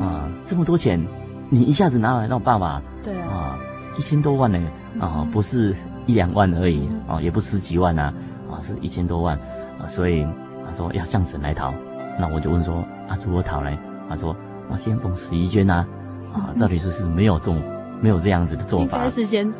[0.00, 1.00] 啊，这么多钱，
[1.48, 3.56] 你一下子拿来让爸爸，对啊。
[3.96, 4.60] 一千多万呢，
[4.98, 5.76] 啊，不是
[6.06, 8.12] 一两万而已，啊，也不十几万啊，
[8.50, 9.38] 啊，是一千多万，
[9.80, 10.26] 啊，所以
[10.66, 11.72] 他说要向神来讨，
[12.18, 13.70] 那我就问说，啊，如何讨呢？
[14.08, 14.34] 他说，
[14.68, 15.86] 啊，先奉十一捐呐，
[16.32, 17.62] 啊，到底是是没有这种
[18.00, 19.52] 没有这样子的做法，应该是先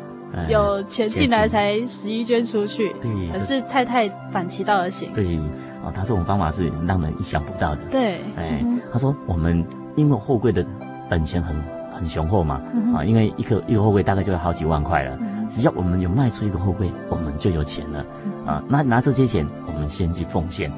[0.47, 5.37] 有钱进来才十一捐出去，对，可是太太反其道而行，对，
[5.83, 8.63] 啊，他这种方法是让人意想不到的，对，哎，
[8.93, 9.65] 他说我们
[9.95, 10.63] 因为货柜的
[11.09, 11.55] 本钱很
[11.91, 12.61] 很雄厚嘛，
[12.95, 15.17] 啊，因为一个一个货柜大概就要好几万块了，
[15.49, 18.05] 只要我们有卖出一个货柜，我们就有钱了，
[18.45, 20.71] 啊，那拿这些钱，我们先去奉献，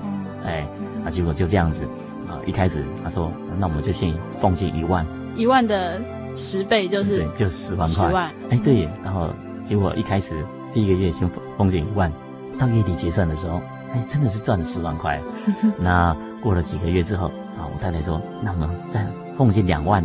[0.46, 0.66] 哎，
[1.06, 1.84] 啊，结果就这样子，
[2.30, 3.30] 啊，一开始他说，
[3.60, 5.06] 那我们就先奉献一万，
[5.42, 6.00] 一万的
[6.36, 9.30] 十倍就是对，就十万块，十万，哎，对，然后
[9.68, 10.36] 结果一开始
[10.74, 12.12] 第一个月先奉献一万，
[12.60, 15.20] 到月底结算的时候，哎，真的是赚了十万块，
[15.80, 17.28] 那过了几个月之后，
[17.58, 20.04] 啊，我太太说，那我们再奉献两万，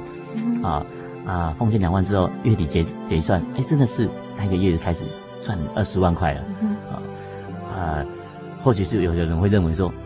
[0.63, 0.85] 啊。
[1.27, 4.09] 啊，奉献两万之后，月底结结算，哎，真的是
[4.39, 5.05] 那个月开始
[5.43, 7.03] 赚二十万块了，嗯、啊
[7.77, 8.07] 啊，
[8.63, 10.06] 或许是有的人会认为说，哎，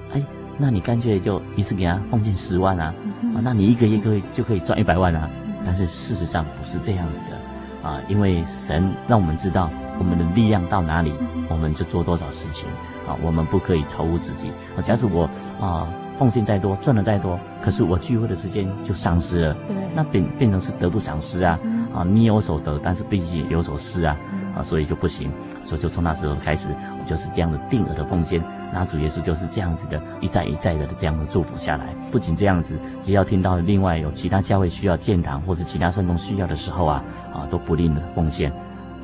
[0.60, 12.68] 那你干脆就一次给他奉献十万啊，嗯、啊，那你一个月可以就可以赚一百万啊，嗯、但是事实上不是这样子的，啊，因为神让我们知道我们的力量到哪里，嗯、我们就做多少事情，
[13.08, 15.28] 啊，我们不可以超乎自己，啊，假使我
[15.60, 15.88] 啊。
[16.20, 19.56] 奉献再多，赚的再多，可是我聚会的时间就丧失了。
[19.66, 21.58] 对，那变变成是得不偿失啊！
[21.64, 24.14] 嗯、啊，你有所得，但是毕竟有所失啊！
[24.30, 25.32] 嗯、啊，所以就不行。
[25.70, 26.68] 所以就从那时候开始，
[27.00, 28.42] 我就是这样的定额的奉献。
[28.74, 31.94] 那主耶稣就是这样子的，一再一再的这样的祝福下来。
[32.10, 38.52] 不仅这样子，只要听到另外有其他教会需要建堂，或是其他圣工需要的时候啊，啊，都不吝的奉献。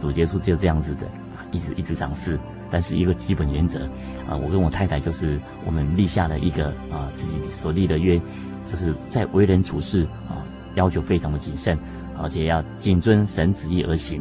[0.00, 1.06] 主耶稣就这样子的，
[1.52, 2.36] 一直一直尝试。
[2.68, 3.84] 但是一个基本原则，
[4.28, 8.20] 啊，我跟我太太就是我们立下了一个啊自己所立的约，
[8.66, 10.42] 就是在为人处事啊
[10.74, 11.78] 要求非常的谨慎，
[12.20, 14.20] 而且要谨遵神旨意而行，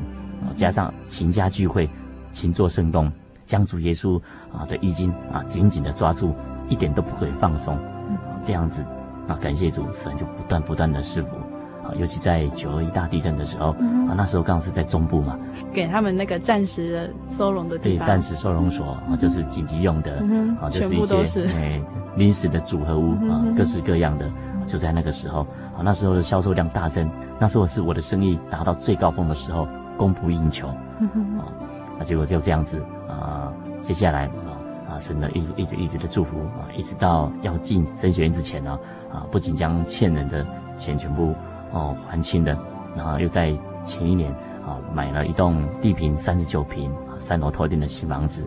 [0.54, 1.90] 加上勤加聚会，
[2.36, 3.10] 勤做圣工，
[3.46, 4.22] 将主耶稣
[4.52, 6.36] 啊的衣襟啊紧紧的抓住，
[6.68, 7.80] 一点都不可以放松，
[8.46, 8.84] 这样子
[9.28, 11.36] 啊感谢主，神就不断不断的赐福。
[11.86, 15.38] 啊，尤其在九二一大地震的时候，嗯、啊，那时候刚好是在中部嘛，
[15.72, 21.80] 给他们那个暂时的收容的地方，对，暂时收容所啊，嗯、就是紧急用的，嗯、啊，就是一些哎
[22.18, 24.28] 临时的组合屋啊，各式各样的，
[24.66, 25.42] 就在那个时候，
[25.78, 27.08] 啊，那时候的销售量大增，
[27.40, 30.68] 那时候是我的生意达到最高峰的时候，供不应求，
[31.02, 31.40] 嗯、
[31.96, 38.80] 啊，那结果就这样子啊，接下来啊啊，神的一一直一直的祝福啊，一直到要进神学院之前呢，
[39.12, 40.46] 啊，不仅将欠人的
[40.78, 41.34] 钱全部。
[41.72, 42.58] 哦，还清了，
[42.96, 44.32] 然后又在前一年
[44.66, 48.46] 啊买了一栋地坪三十九平三楼头顶的新房子。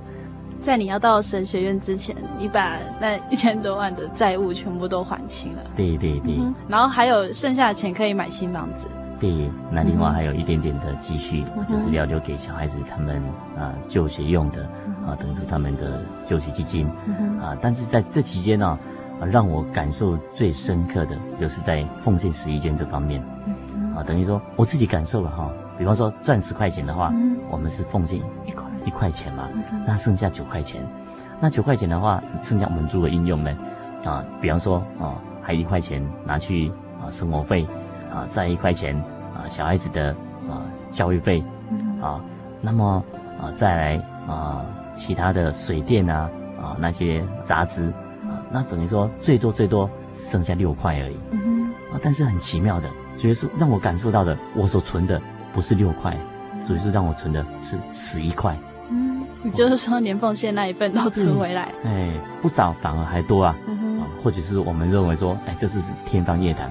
[0.63, 5.63] 在你要到神学院之前，你把那一千多万的债务全部都还清了。
[5.77, 6.55] 对对对、嗯。
[6.69, 8.89] 然后还有剩下的钱可以买新房子。
[9.21, 13.23] 对，那另外还有一点点的积蓄，嗯、就是要留给小孩子他们
[13.59, 17.57] 啊就学用的、嗯、啊，等于说他们的就学基金、嗯、啊。
[17.61, 18.79] 但是在这期间呢、啊。
[19.21, 23.21] 啊，让我感受最深刻的就是在奉献十一捐这方面，
[23.97, 25.51] 啊，等于说我自己感受了哈。
[25.77, 27.13] 比方说赚十块钱的话，
[27.51, 28.17] 我们是奉献
[28.47, 29.49] 一块一块钱嘛，
[29.85, 30.81] 那剩下九块钱，
[31.41, 33.53] 那九块钱的话，剩下我们如何应用呢？
[34.05, 36.71] 啊，比方说啊，还一块钱拿去
[37.03, 37.67] 啊生活费，
[38.19, 38.97] 啊，再一块钱
[39.35, 40.11] 啊小孩子的
[40.49, 41.43] 啊教育费，
[42.03, 42.21] 啊，
[42.61, 43.03] 那么
[43.41, 43.97] 啊再来
[44.27, 44.65] 啊
[44.97, 46.29] 其他的水电啊
[46.61, 47.93] 啊那些杂支。
[48.51, 51.17] 那等于说最多最多剩下六块而已，
[51.93, 52.89] 啊，但是很奇妙的，
[53.19, 55.21] 主耶稣让我感受到的，我所存的
[55.53, 56.17] 不是六块，
[56.65, 58.57] 主耶稣让我存的是十一块，
[58.89, 62.11] 嗯，也就是说年奉献那一份都存回来，哎，
[62.41, 66.71] 不少反而还多啊，嗯，啊，或者是我们认为说，哎，这是天方夜谭，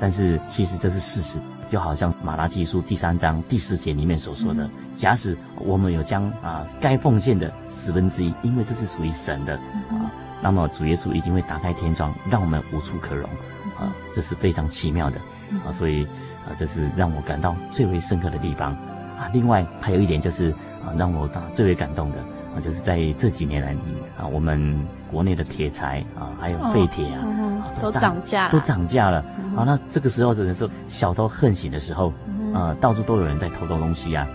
[0.00, 1.38] 但是其实这是事实，
[1.68, 9.58] 就好像马拉基书第三章第四节里面所说的，嗯、假使我们有将啊该奉献的十分之一，因为这是属于神的，
[9.90, 10.10] 嗯、啊。
[10.40, 13.28] 那么主耶稣一定会打开天窗，让我们无处可容，
[13.76, 15.18] 啊，这是非常奇妙的，
[15.66, 16.04] 啊，所以
[16.46, 18.72] 啊，这是让我感到最为深刻的地方，
[19.18, 20.52] 啊，另外还有一点就是
[20.86, 22.18] 啊，让我啊最为感动的
[22.54, 23.72] 啊，就是在这几年来
[24.18, 24.78] 啊，我们
[25.10, 29.18] 国内的铁材啊，还有废铁啊，哦、都涨价，都涨价了，
[29.56, 32.12] 啊，那这个时候的时候，小偷横行的时候，
[32.54, 34.26] 啊，到处都有人在偷东西啊。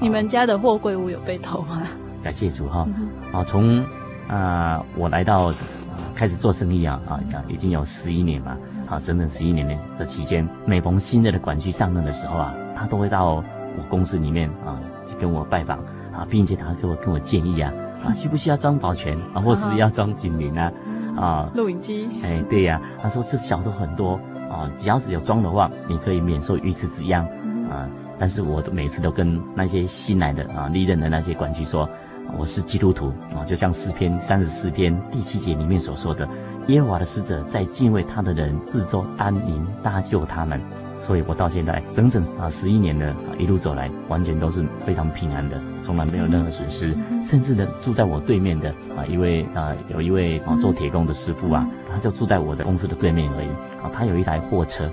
[0.00, 1.82] 你们家的货柜屋有被偷吗？
[2.22, 2.86] 感谢主哈，
[3.32, 3.84] 啊，从。
[4.28, 5.54] 啊、呃，我来到、呃、
[6.14, 8.56] 开始做生意啊啊，已经有十一年嘛，
[8.88, 15.80] 啊，整整十一年的期间，每逢新任的管区上任的时候啊，他都会到我公司里面啊，去跟我拜访
[16.12, 17.72] 啊，并且他给我跟我建议啊，
[18.04, 20.72] 啊， 需不需要装保全啊，或是不是要装警铃啊，
[21.16, 27.24] 啊，录影机，哎，对呀、啊，他说这小的很多啊，只要是有装的话，你可以免受鱼池之殃
[27.70, 27.88] 啊，
[28.18, 31.88] 但是我每次都跟那些新来的啊历任的那些管区说。
[32.38, 36.26] 我是基督徒啊，就像诗篇三十四篇第七节里面所说的，
[36.68, 40.58] 耶和华的使者在敬畏他的人自周安营搭救他们。
[41.04, 46.96] 所以我到现在整整啊十一年了，一路走来完全都是非常平安的，从来没有任何损失。
[47.24, 53.48] 甚至呢，住在我对面的啊一位啊有一位啊做铁工的师傅啊，他就住在我的公司的对面而已
[53.82, 53.90] 啊。
[53.92, 54.88] 他有一台货车，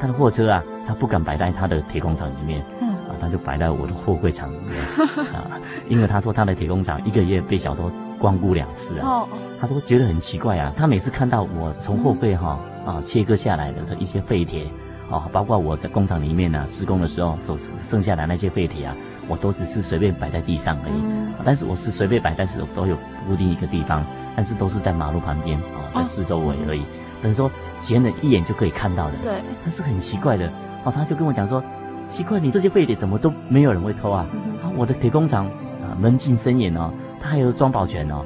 [0.00, 4.78] 他的货车啊他不敢摆在他的铁工厂里面，嗯，啊，他就摆在我的货柜厂里面，
[5.34, 9.28] 啊，因为他说他的铁工厂一个月被小偷光顾两次啊，哦，
[9.60, 14.66] 他说觉得很奇怪啊，他每次看到我从货柜哈啊切割下来的一些废铁，
[15.10, 18.96] 啊，包括我在工厂里面呢施工的时候所剩下的那些废铁啊，
[19.28, 22.96] 我都只是随便摆在地上而已，嗯，但是我是随便摆，但是我都有
[23.28, 26.82] 固定一个地方，但是都是在马路旁边啊，在四周围而已。
[27.22, 27.50] 等于说，
[27.80, 29.16] 前人一眼就可以看到的。
[29.22, 30.50] 对，但是很奇怪的
[30.84, 31.62] 哦，他就跟我讲说，
[32.08, 34.26] 奇怪，你这些废铁怎么都没有人会偷啊？
[34.32, 35.46] 嗯、啊我的铁工厂
[35.82, 36.90] 啊，门禁森严哦，
[37.22, 38.24] 他还有装保全哦，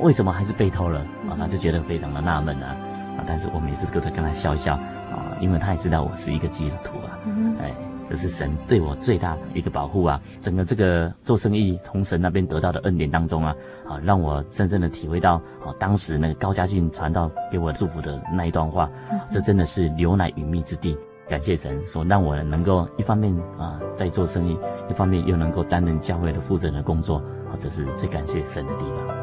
[0.00, 0.98] 为什么还是被偷了？
[1.28, 2.74] 啊，他就觉得非常的纳闷啊。
[3.16, 7.18] 啊，但是我每次都在跟他笑笑啊，因为他也知道我是一个基督徒啊。
[7.26, 7.70] 嗯、哎。
[8.10, 10.20] 这是神对我最大的一个保护啊！
[10.38, 13.56] 整个这个做生意从神那边得到的恩典当中啊，
[13.88, 18.90] 啊，让我真正的体会到啊，当时那个高家俊传道给我祝福的那一段话，
[19.30, 20.94] 这真的是牛奶与蜜之地。
[21.26, 24.58] 感谢神，所让我能够一方面啊在做生意，
[24.90, 29.21] 一方面又能够担任教会的负责人的工作，啊，这是最感谢神的地方。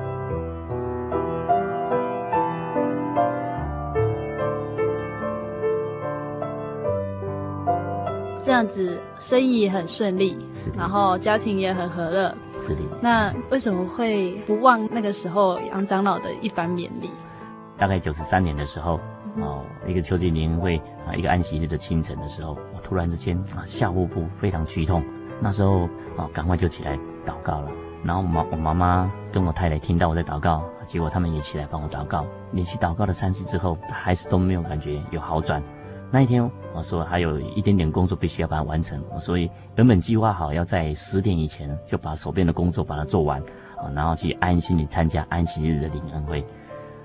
[8.41, 12.81] 这样子生意也很顺利，是，然后家庭也很和乐，是的。
[13.01, 17.09] 那为什么会不忘那个时候杨长老的一番勉励？
[17.77, 18.99] 大概九十三年的时候，
[19.35, 20.77] 嗯、哦，一个秋季联欢会
[21.07, 25.03] 啊，一个安息日的清晨的时候，我突然之间啊下腹部非常剧痛，
[25.41, 25.83] 那时候
[26.17, 27.69] 啊赶快就起来祷告了。
[28.03, 32.25] 然后我妈我妈妈跟我太太听到我在祷告，结果他们也起来帮我祷告。
[32.51, 35.61] 连续祷告了三次之后，还是都没有感觉有好转。
[36.11, 43.39] 那一天，我说还有一点点工作必须要把它完成，所以原本计划好要在十点以前就把手边的工作把它做完，
[43.77, 46.43] 啊，然后去安心的参加安息日的领恩会。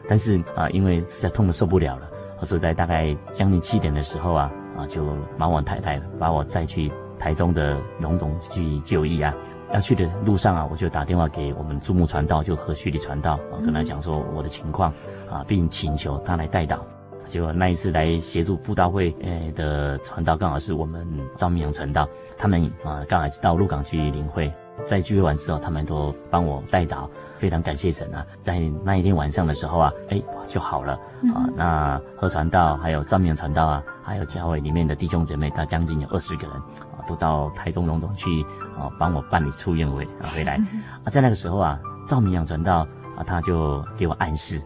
[0.09, 2.09] 但是啊，因为实在痛得受不了了，
[2.42, 5.05] 所以在大概将近七点的时候啊，啊，就
[5.36, 9.34] 忙完太太把我载去台中的荣总去就医啊。
[9.72, 14.90] 要去的路上啊，我就打电话给我们注目传道，就何旭的传道，啊，跟他讲说我的情况，
[15.30, 16.78] 啊，并请求他来代祷。
[17.26, 21.06] 结果那一次来协助布道会诶的传道，刚好是我们
[21.36, 24.52] 赵明阳传道，他们啊刚好是到鹿港去领会，
[24.84, 27.08] 在聚会完之后，他们都帮我代祷，
[27.38, 28.24] 非常感谢神啊！
[28.42, 30.92] 在那一天晚上的时候啊，哎就好了
[31.34, 31.48] 啊。
[31.56, 38.42] 那何传道还有赵明阳传道啊，还有教会里面的弟兄姐妹，他将近有二十个人啊，都到台中荣总去
[38.78, 40.56] 啊，帮我办理出院回啊回来
[41.04, 41.10] 啊。
[41.10, 44.60] 在那个时候啊，赵明阳传道啊，他就给我暗示，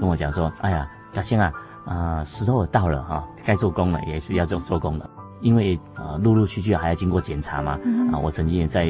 [0.00, 1.52] 跟我讲说：“哎呀，亚兴啊。”
[1.84, 5.08] 啊、呃，时候到了哈，该做工了，也是要做做工的，
[5.40, 7.78] 因为啊，陆陆续续还要经过检查嘛。
[8.12, 8.84] 啊，我曾经也在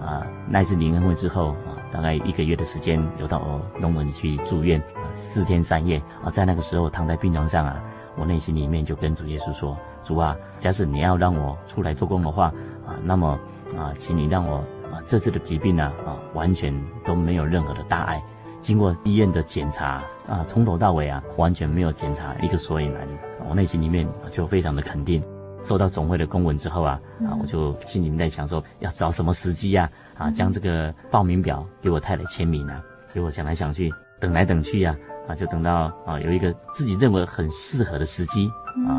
[0.00, 4.82] 啊那一次灵恩会之后啊，大概一个月的时间，有到龙门去住院
[5.12, 7.82] 四天三夜啊，在那个时候躺在病床上啊，
[8.16, 12.46] 我内心里面就跟主耶稣说：主啊，假使你要让我出来做工的话
[12.86, 13.38] 啊，那么
[13.76, 14.58] 啊，请你让我
[14.92, 16.72] 啊这次的疾病呢啊，完全
[17.04, 18.22] 都没有任何的大碍。
[18.66, 23.06] 经过医院的检查啊，从头到尾啊，完全没有检查一个所以然。
[23.48, 25.22] 我内心里面就非常的肯定。
[25.62, 29.88] 收到总会的公文之后啊，啊，我就心里面在想说，要找什么时机呀？
[30.18, 32.82] 啊，将这个报名表给我太太签名啊。
[33.06, 33.88] 所以我想来想去，
[34.18, 34.96] 等来等去呀，
[35.28, 38.50] 啊，就等到啊有一个自己认为很适合的时机
[38.88, 38.98] 啊，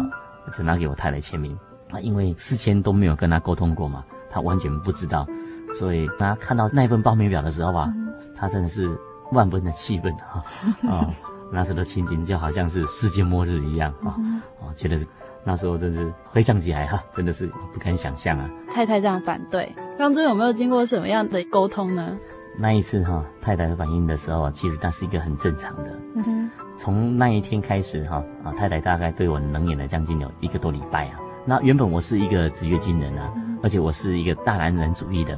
[0.57, 1.53] 就拿给我太太签名
[1.91, 1.99] 啊。
[1.99, 5.27] 因为事先都没有跟他沟通过嘛，他完全不知道。
[5.75, 7.93] 所以他看到那份报名表的时候啊，
[8.33, 8.97] 他真的是。
[9.31, 10.43] 万分的气愤哈
[10.89, 11.09] 啊！
[11.51, 14.15] 那时候的情景就好像是世界末日一样啊！
[14.61, 14.97] 啊，觉得
[15.43, 18.49] 那时候真是回想起来哈，真的是不敢想象啊。
[18.69, 22.17] 太太这样反对，当中有没有经过什么样的沟通呢？
[22.59, 25.99] 那一次哈，太太的反应的时候，其实那是一个很正常的。
[26.15, 26.49] 嗯哼。
[26.75, 31.19] 从那一天开始哈啊，太太大概对我冷眼了将近有一个多礼拜啊。
[31.45, 35.37] 那原本我是一个职业军人啊，而且我是一个大男人主义的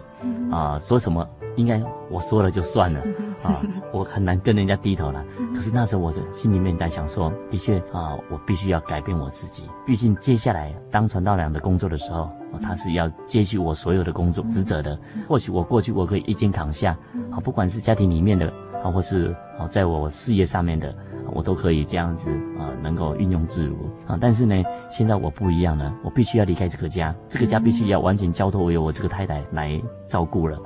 [0.51, 1.27] 啊，说什么
[1.59, 2.99] 应该我说了就算了。
[3.43, 3.61] 啊，
[3.93, 5.23] 我很难跟人家低头了。
[5.53, 9.63] 可是那时候我的心里面在想说，的确啊，我必须要改变我自己。
[9.85, 12.29] 毕竟接下来当传道人的工作的时候，
[12.61, 14.97] 他是要接续我所有的工作职责的。
[15.27, 16.97] 或许我过去我可以一肩扛下，
[17.31, 18.51] 啊，不管是家庭里面的
[18.83, 20.93] 啊，或是啊，在我事业上面的。
[21.33, 23.75] 我都可以这样子啊，能够运用自如
[24.07, 24.17] 啊。
[24.19, 24.55] 但是呢，
[24.89, 30.57] 现在我不一样了，我必须要离开这个家，这个家必须要完全交托由我这个太太来照顾了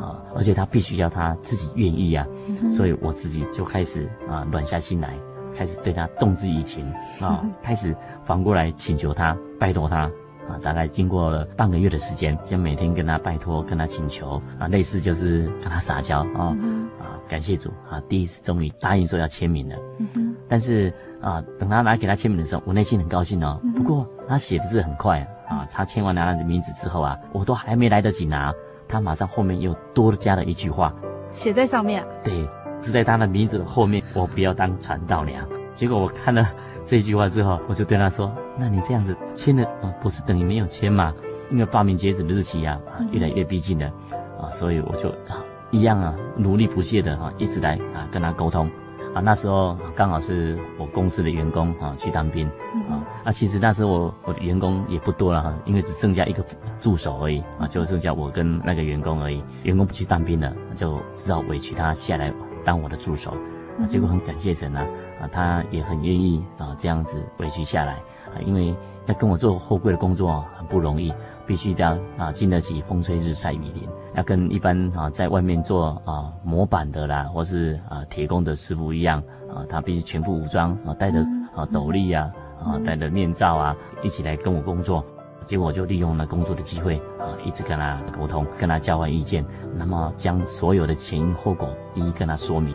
[0.00, 0.22] 啊。
[0.34, 2.26] 而且她必须要她自己愿意啊，
[2.70, 5.14] 所以我自己就开始啊软下心来，
[5.56, 6.84] 开始对她动之以情
[7.20, 7.94] 啊， 开始
[8.24, 10.00] 反过来请求她，拜托她
[10.48, 10.58] 啊。
[10.62, 16.56] 大概经过了半个月的时间，就每天跟她拜托，跟她请求啊，类似就是跟她撒娇啊啊。
[17.28, 19.76] 感谢主啊，第一次终于答应说要签名了。
[19.98, 20.34] 嗯哼。
[20.48, 23.60] 但是啊，等他拿给他签名的时候，我内心很高兴哦。
[23.76, 28.52] 不过他写的字很快啊，他签完拿了名字之后啊，我都还没来得及拿，
[28.88, 30.94] 他马上后面又多加了一句话，
[31.30, 32.02] 写在上面。
[32.24, 32.48] 对，
[32.80, 35.46] 是在他的名字的后面，我不要当传道娘。
[35.74, 36.46] 结果我看了
[36.84, 41.14] 这句话之后，我就对他说：“那你这样子签了啊，不是等于没有签吗？
[41.50, 42.78] 因为报名截止的日期啊，
[43.10, 43.86] 越来越逼近了
[44.40, 48.70] 啊，所以我就啊一样啊，努力不懈的啊，一直来啊跟他沟通。”
[49.14, 52.46] 啊，那时候刚好是我公司的员工啊去当兵，
[52.90, 56.44] 啊，啊，其实那时候我我的员工也不多了哈，因为只剩下一个
[56.78, 59.42] 助手而已啊，就剩下我跟那个员工而已。
[59.62, 62.30] 员工不去当兵了，就只好委屈他下来
[62.66, 63.30] 当我的助手。
[63.80, 64.86] 啊，结果很感谢神啊，
[65.22, 67.94] 啊，他也很愿意啊这样子委屈下来
[68.26, 68.74] 啊，因为
[69.06, 71.14] 要跟我做后柜的工作很不容易。
[71.48, 81.18] 必须要啊经得起风吹日晒雨淋，要跟一般啊在外面做啊模板的啦，或是啊铁工的师傅一样啊，他必须全副武装啊，戴着
[81.56, 82.30] 啊斗笠啊
[82.62, 85.02] 啊，戴着面罩啊，一起来跟我工作。
[85.44, 89.42] 结果我就利用了工作的机会啊，一直跟他沟通，跟他交换意见，
[89.74, 92.74] 那么将所有的前因后果一一跟他说明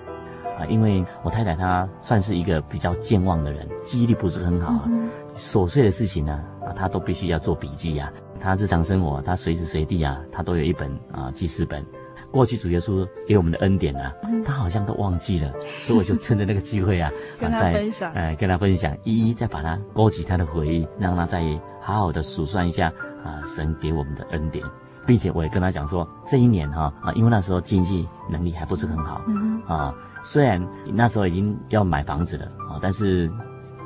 [0.58, 0.66] 啊。
[0.68, 4.90] 因为我太太她算是一个比较健忘的人，记忆力不是很好啊，
[5.36, 8.12] 琐碎的事情呢啊，她都必须要做笔记呀。
[8.40, 11.82] 他日常生活，他随时随地啊，他都有一本啊记事本。
[12.30, 14.12] 过去主耶稣给我们的恩典啊，
[14.44, 17.10] 他好像都忘记了，所以我就趁着那个机会啊，
[17.40, 21.42] 跟他分享，哎，跟他分享，一一再把他勾起他的回忆，让他再
[21.80, 22.92] 好好的数算一下
[23.24, 24.66] 啊，神给我们的恩典，
[25.06, 29.22] 并且我也跟他讲说，这一年哈啊，因为那时候经济能力还不是很好
[29.68, 30.62] 啊，虽然
[30.92, 33.32] 那时候已经要买房子了啊，但是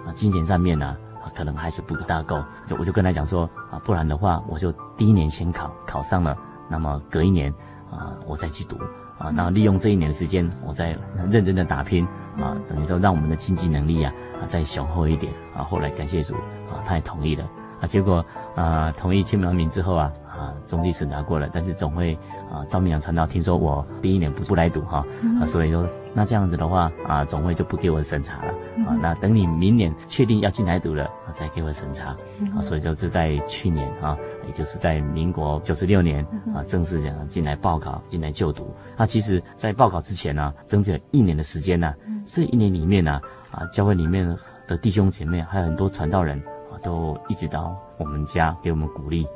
[0.07, 0.97] 啊，金钱上面呢。
[1.35, 6.37] 可能还是不大够，就我就跟他讲说啊，不然的话，我就第一年先考，考上了，
[6.69, 7.53] 那么隔一年
[7.91, 8.77] 啊，我再去读。
[9.17, 10.95] 啊，那利用这一年的时间，我再
[11.29, 12.05] 认真的打拼
[12.39, 15.33] 啊，等于说让我们的经济能力啊啊再雄厚一点。
[15.55, 15.63] 啊。
[15.63, 16.35] 后来感谢主
[16.69, 17.43] 啊，他也同意了。
[17.81, 18.23] 啊，结果
[18.55, 20.11] 啊同意签完名之后啊
[20.47, 22.17] 啊，中继审查过了，但是总会。
[22.49, 25.05] 啊，赵明阳传道听说我第一年不不来读哈，
[25.41, 28.53] 啊，所以说那这样子的话啊，总会就不给我审查了
[28.87, 28.95] 啊。
[29.01, 32.15] 那等你明年确定要进来读了，啊，再给我审查
[32.55, 32.61] 啊。
[32.61, 34.17] 所以就是在去年啊，
[34.47, 36.25] 也就是在民国九十六年
[36.55, 38.73] 啊，正式这样进来报考，进来就读。
[38.95, 41.93] 那其实，在报考之前呢，整整一年的时间呢，
[42.25, 43.19] 这一年里面呢，
[43.51, 44.25] 啊，教会里面
[44.69, 46.41] 的弟兄姐妹还有很多传道人
[46.71, 49.27] 啊，都一直到我们家给我们鼓励。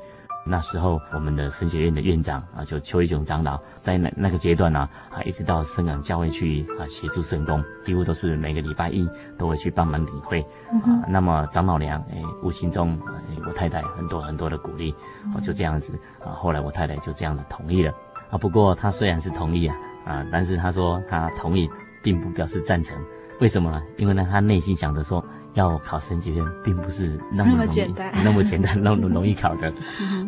[0.44, 11.06] 那时候，我们的神学院的院长啊，就邱一雄长老，在那那个阶段呢，啊，一直到深港教会去啊协助圣工，几乎都是每个礼拜一都会去帮忙领会啊。
[11.08, 14.94] 那么长老娘哎，无形中哎，我太太很多很多的鼓励，
[15.36, 15.94] 我就这样子
[16.26, 16.34] 啊。
[16.34, 17.94] 后来我太太就这样子同意了
[18.32, 18.38] 啊。
[18.38, 19.76] 不过她虽然是同意啊
[20.06, 21.70] 啊，但是她说她同意，
[22.02, 22.98] 并不表示赞成。
[23.40, 23.82] 为什么呢？
[23.98, 25.24] 因为呢，她内心想着说。
[25.54, 29.72] 要考神学院，并不是那么容易，那么简单，那么简单，那么容易考的。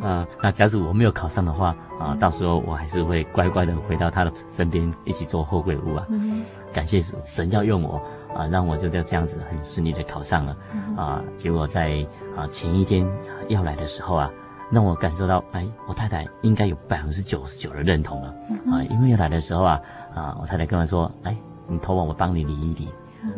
[0.01, 6.05] 啊，那假使我没有考上的话，啊，到时候我还是会乖乖的回到他的身边，一起做后柜屋啊。
[6.73, 8.01] 感谢神要用我
[8.35, 10.57] 啊，让我就这样子很顺利的考上了。
[10.97, 12.05] 啊，结果在
[12.35, 13.07] 啊前一天
[13.47, 14.29] 要来的时候啊，
[14.71, 18.29] 让我感受到，哎，我太太应该有百分之九十九的认同了。
[18.71, 19.79] 啊，因为要来的时候啊，
[20.13, 22.89] 啊，我太太跟我说，哎，你头发我帮你理一理。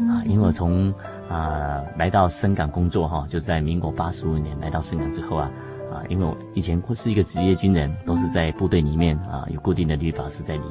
[0.10, 0.92] 啊，因为我从
[1.30, 5.52] 啊来到深港工作哈，就在民国八十五年来到深港之后啊，
[5.92, 10.64] 啊，因为我以前是一个职业军人，都是在部队里面啊有固定的理发师在理，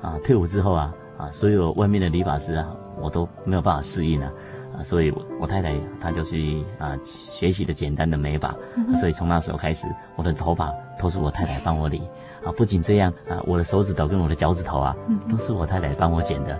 [0.00, 2.68] 啊，退伍之后啊啊，所有外面的理发师啊，
[3.00, 4.32] 我都没有办法适应了，
[4.76, 8.54] 啊，所以我我太太她就去啊学习了简单的美发，
[8.96, 9.86] 所以从那时候开始，
[10.16, 12.00] 我的头发都是我太太帮我理，
[12.44, 14.96] 啊，不仅这样啊，我的手指头跟我的脚趾头啊，
[15.28, 16.58] 都是我太太帮我剪的。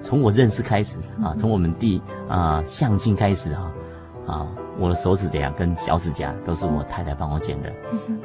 [0.00, 3.72] 从我认识开始啊，从我们第啊相亲开始哈，
[4.26, 4.48] 啊，
[4.78, 7.68] 我的手指甲跟脚趾甲都是我太太帮我剪的，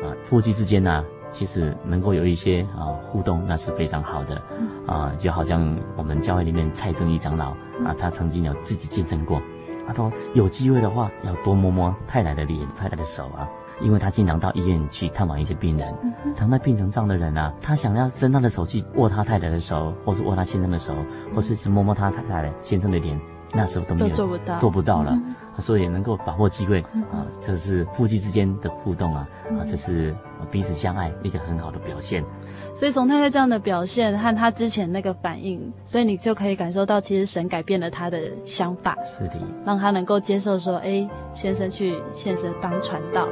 [0.05, 4.41] 啊，夫妻之间呢，其实能够有一些啊互动，那是非常好的，
[4.87, 7.51] 啊，就好像我们教会里面蔡正一长老
[7.85, 9.41] 啊，他曾经有自己见证过，
[9.87, 13.47] 他说有机会的话要多摸摸太太的脸，太太的手啊。
[13.81, 15.93] 因为他经常到医院去探望一些病人，
[16.35, 20.95] 躺在病床上的人啊，他想要伸他的手去握他太太的手，或是握他先生的手，
[21.35, 23.19] 或是去摸摸他太太先生的脸，
[23.53, 25.17] 那时候都没有，都做不到，做不到了。
[25.59, 30.15] 所以能够把握机会啊，这是夫妻之间的互动啊，啊，这是
[30.51, 32.23] 彼此相爱一个很好的表现。
[32.75, 43.27] 所以从太太这样的表现和他之前那个反应，所以你就可以感受到，其实神改变了他的想法，是的，让他能够接受说，哎，先生去献身当传道。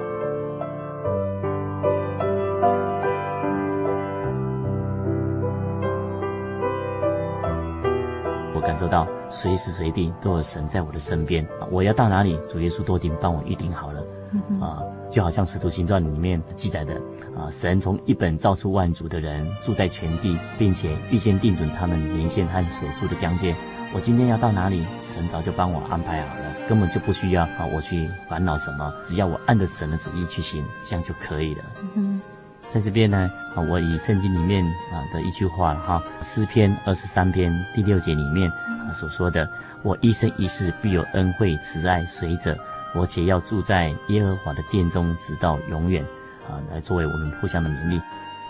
[8.66, 11.46] 感受到随时随地都有神在我的身边。
[11.72, 14.02] 我要到哪里，主耶稣都已经帮我预定好了。
[14.60, 16.96] 啊，就好像《使徒行传》里面记载的
[17.38, 23.56] 啊，神从一本造出万族的人住在全地，并且预先定准他们年限和所住的疆界。
[23.94, 31.64] 我今天要到哪里，神早就帮我安排好了，根本就不需要啊我去烦恼什么，只要我按着神的旨意去行，这样就可以了。
[31.96, 32.20] 嗯，
[32.76, 34.62] 在这边呢，啊，我以圣经里面
[34.92, 39.50] 啊的一句话哈，诗篇二十三篇第六节里面啊所说的
[39.82, 42.54] ：“我一生一世必有恩惠慈爱随着。”
[42.94, 46.04] 我且要住在耶和华的殿中，直到永远，
[46.50, 48.02] 啊，来作为我们互相的勉励。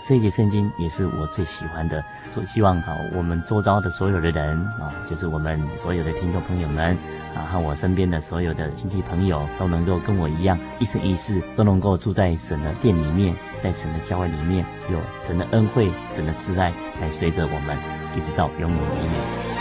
[0.02, 6.96] 这一节圣经也是我最喜欢的，所希望啊，我们周遭的所有的人啊，就是我们所有的听众朋友们
[7.34, 17.76] 啊，和我身边的所有的亲戚朋友，都能够跟我一样，一生一世都能够住在神的殿里面，在神的教会里面，有神的恩惠、神的慈爱来随着我们，
[18.14, 19.55] 一直到永远永远。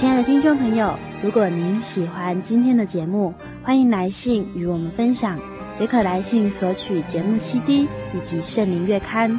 [0.00, 5.38] 亲爱的听众朋友，如果您喜欢今天的节目，欢迎来信与我们分享，
[5.78, 9.38] 也可来信索取节目 CD 以及圣灵月刊。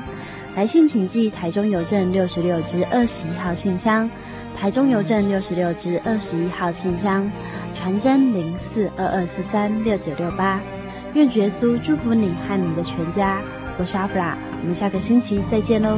[0.55, 4.07] 来信请寄台中邮政六十六支二十一号信箱，
[4.55, 7.27] 台中邮政六十六支二十一号信箱，
[7.73, 10.61] 传真零四二二四三六九六八。
[11.15, 13.41] 愿主耶稣祝福你和你的全家。
[13.79, 15.97] 我是阿弗拉，我们下个星期再见喽。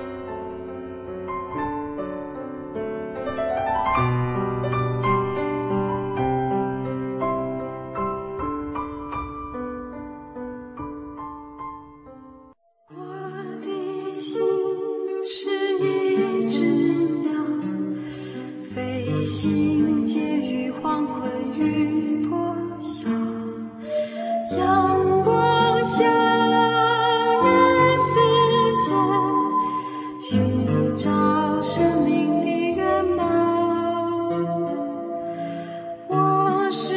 [36.73, 36.93] 是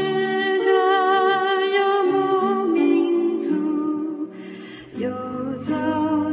[0.62, 3.52] 个游牧民族，
[4.96, 5.10] 游
[5.58, 5.74] 走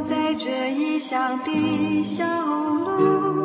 [0.04, 3.41] 在这异乡的小路。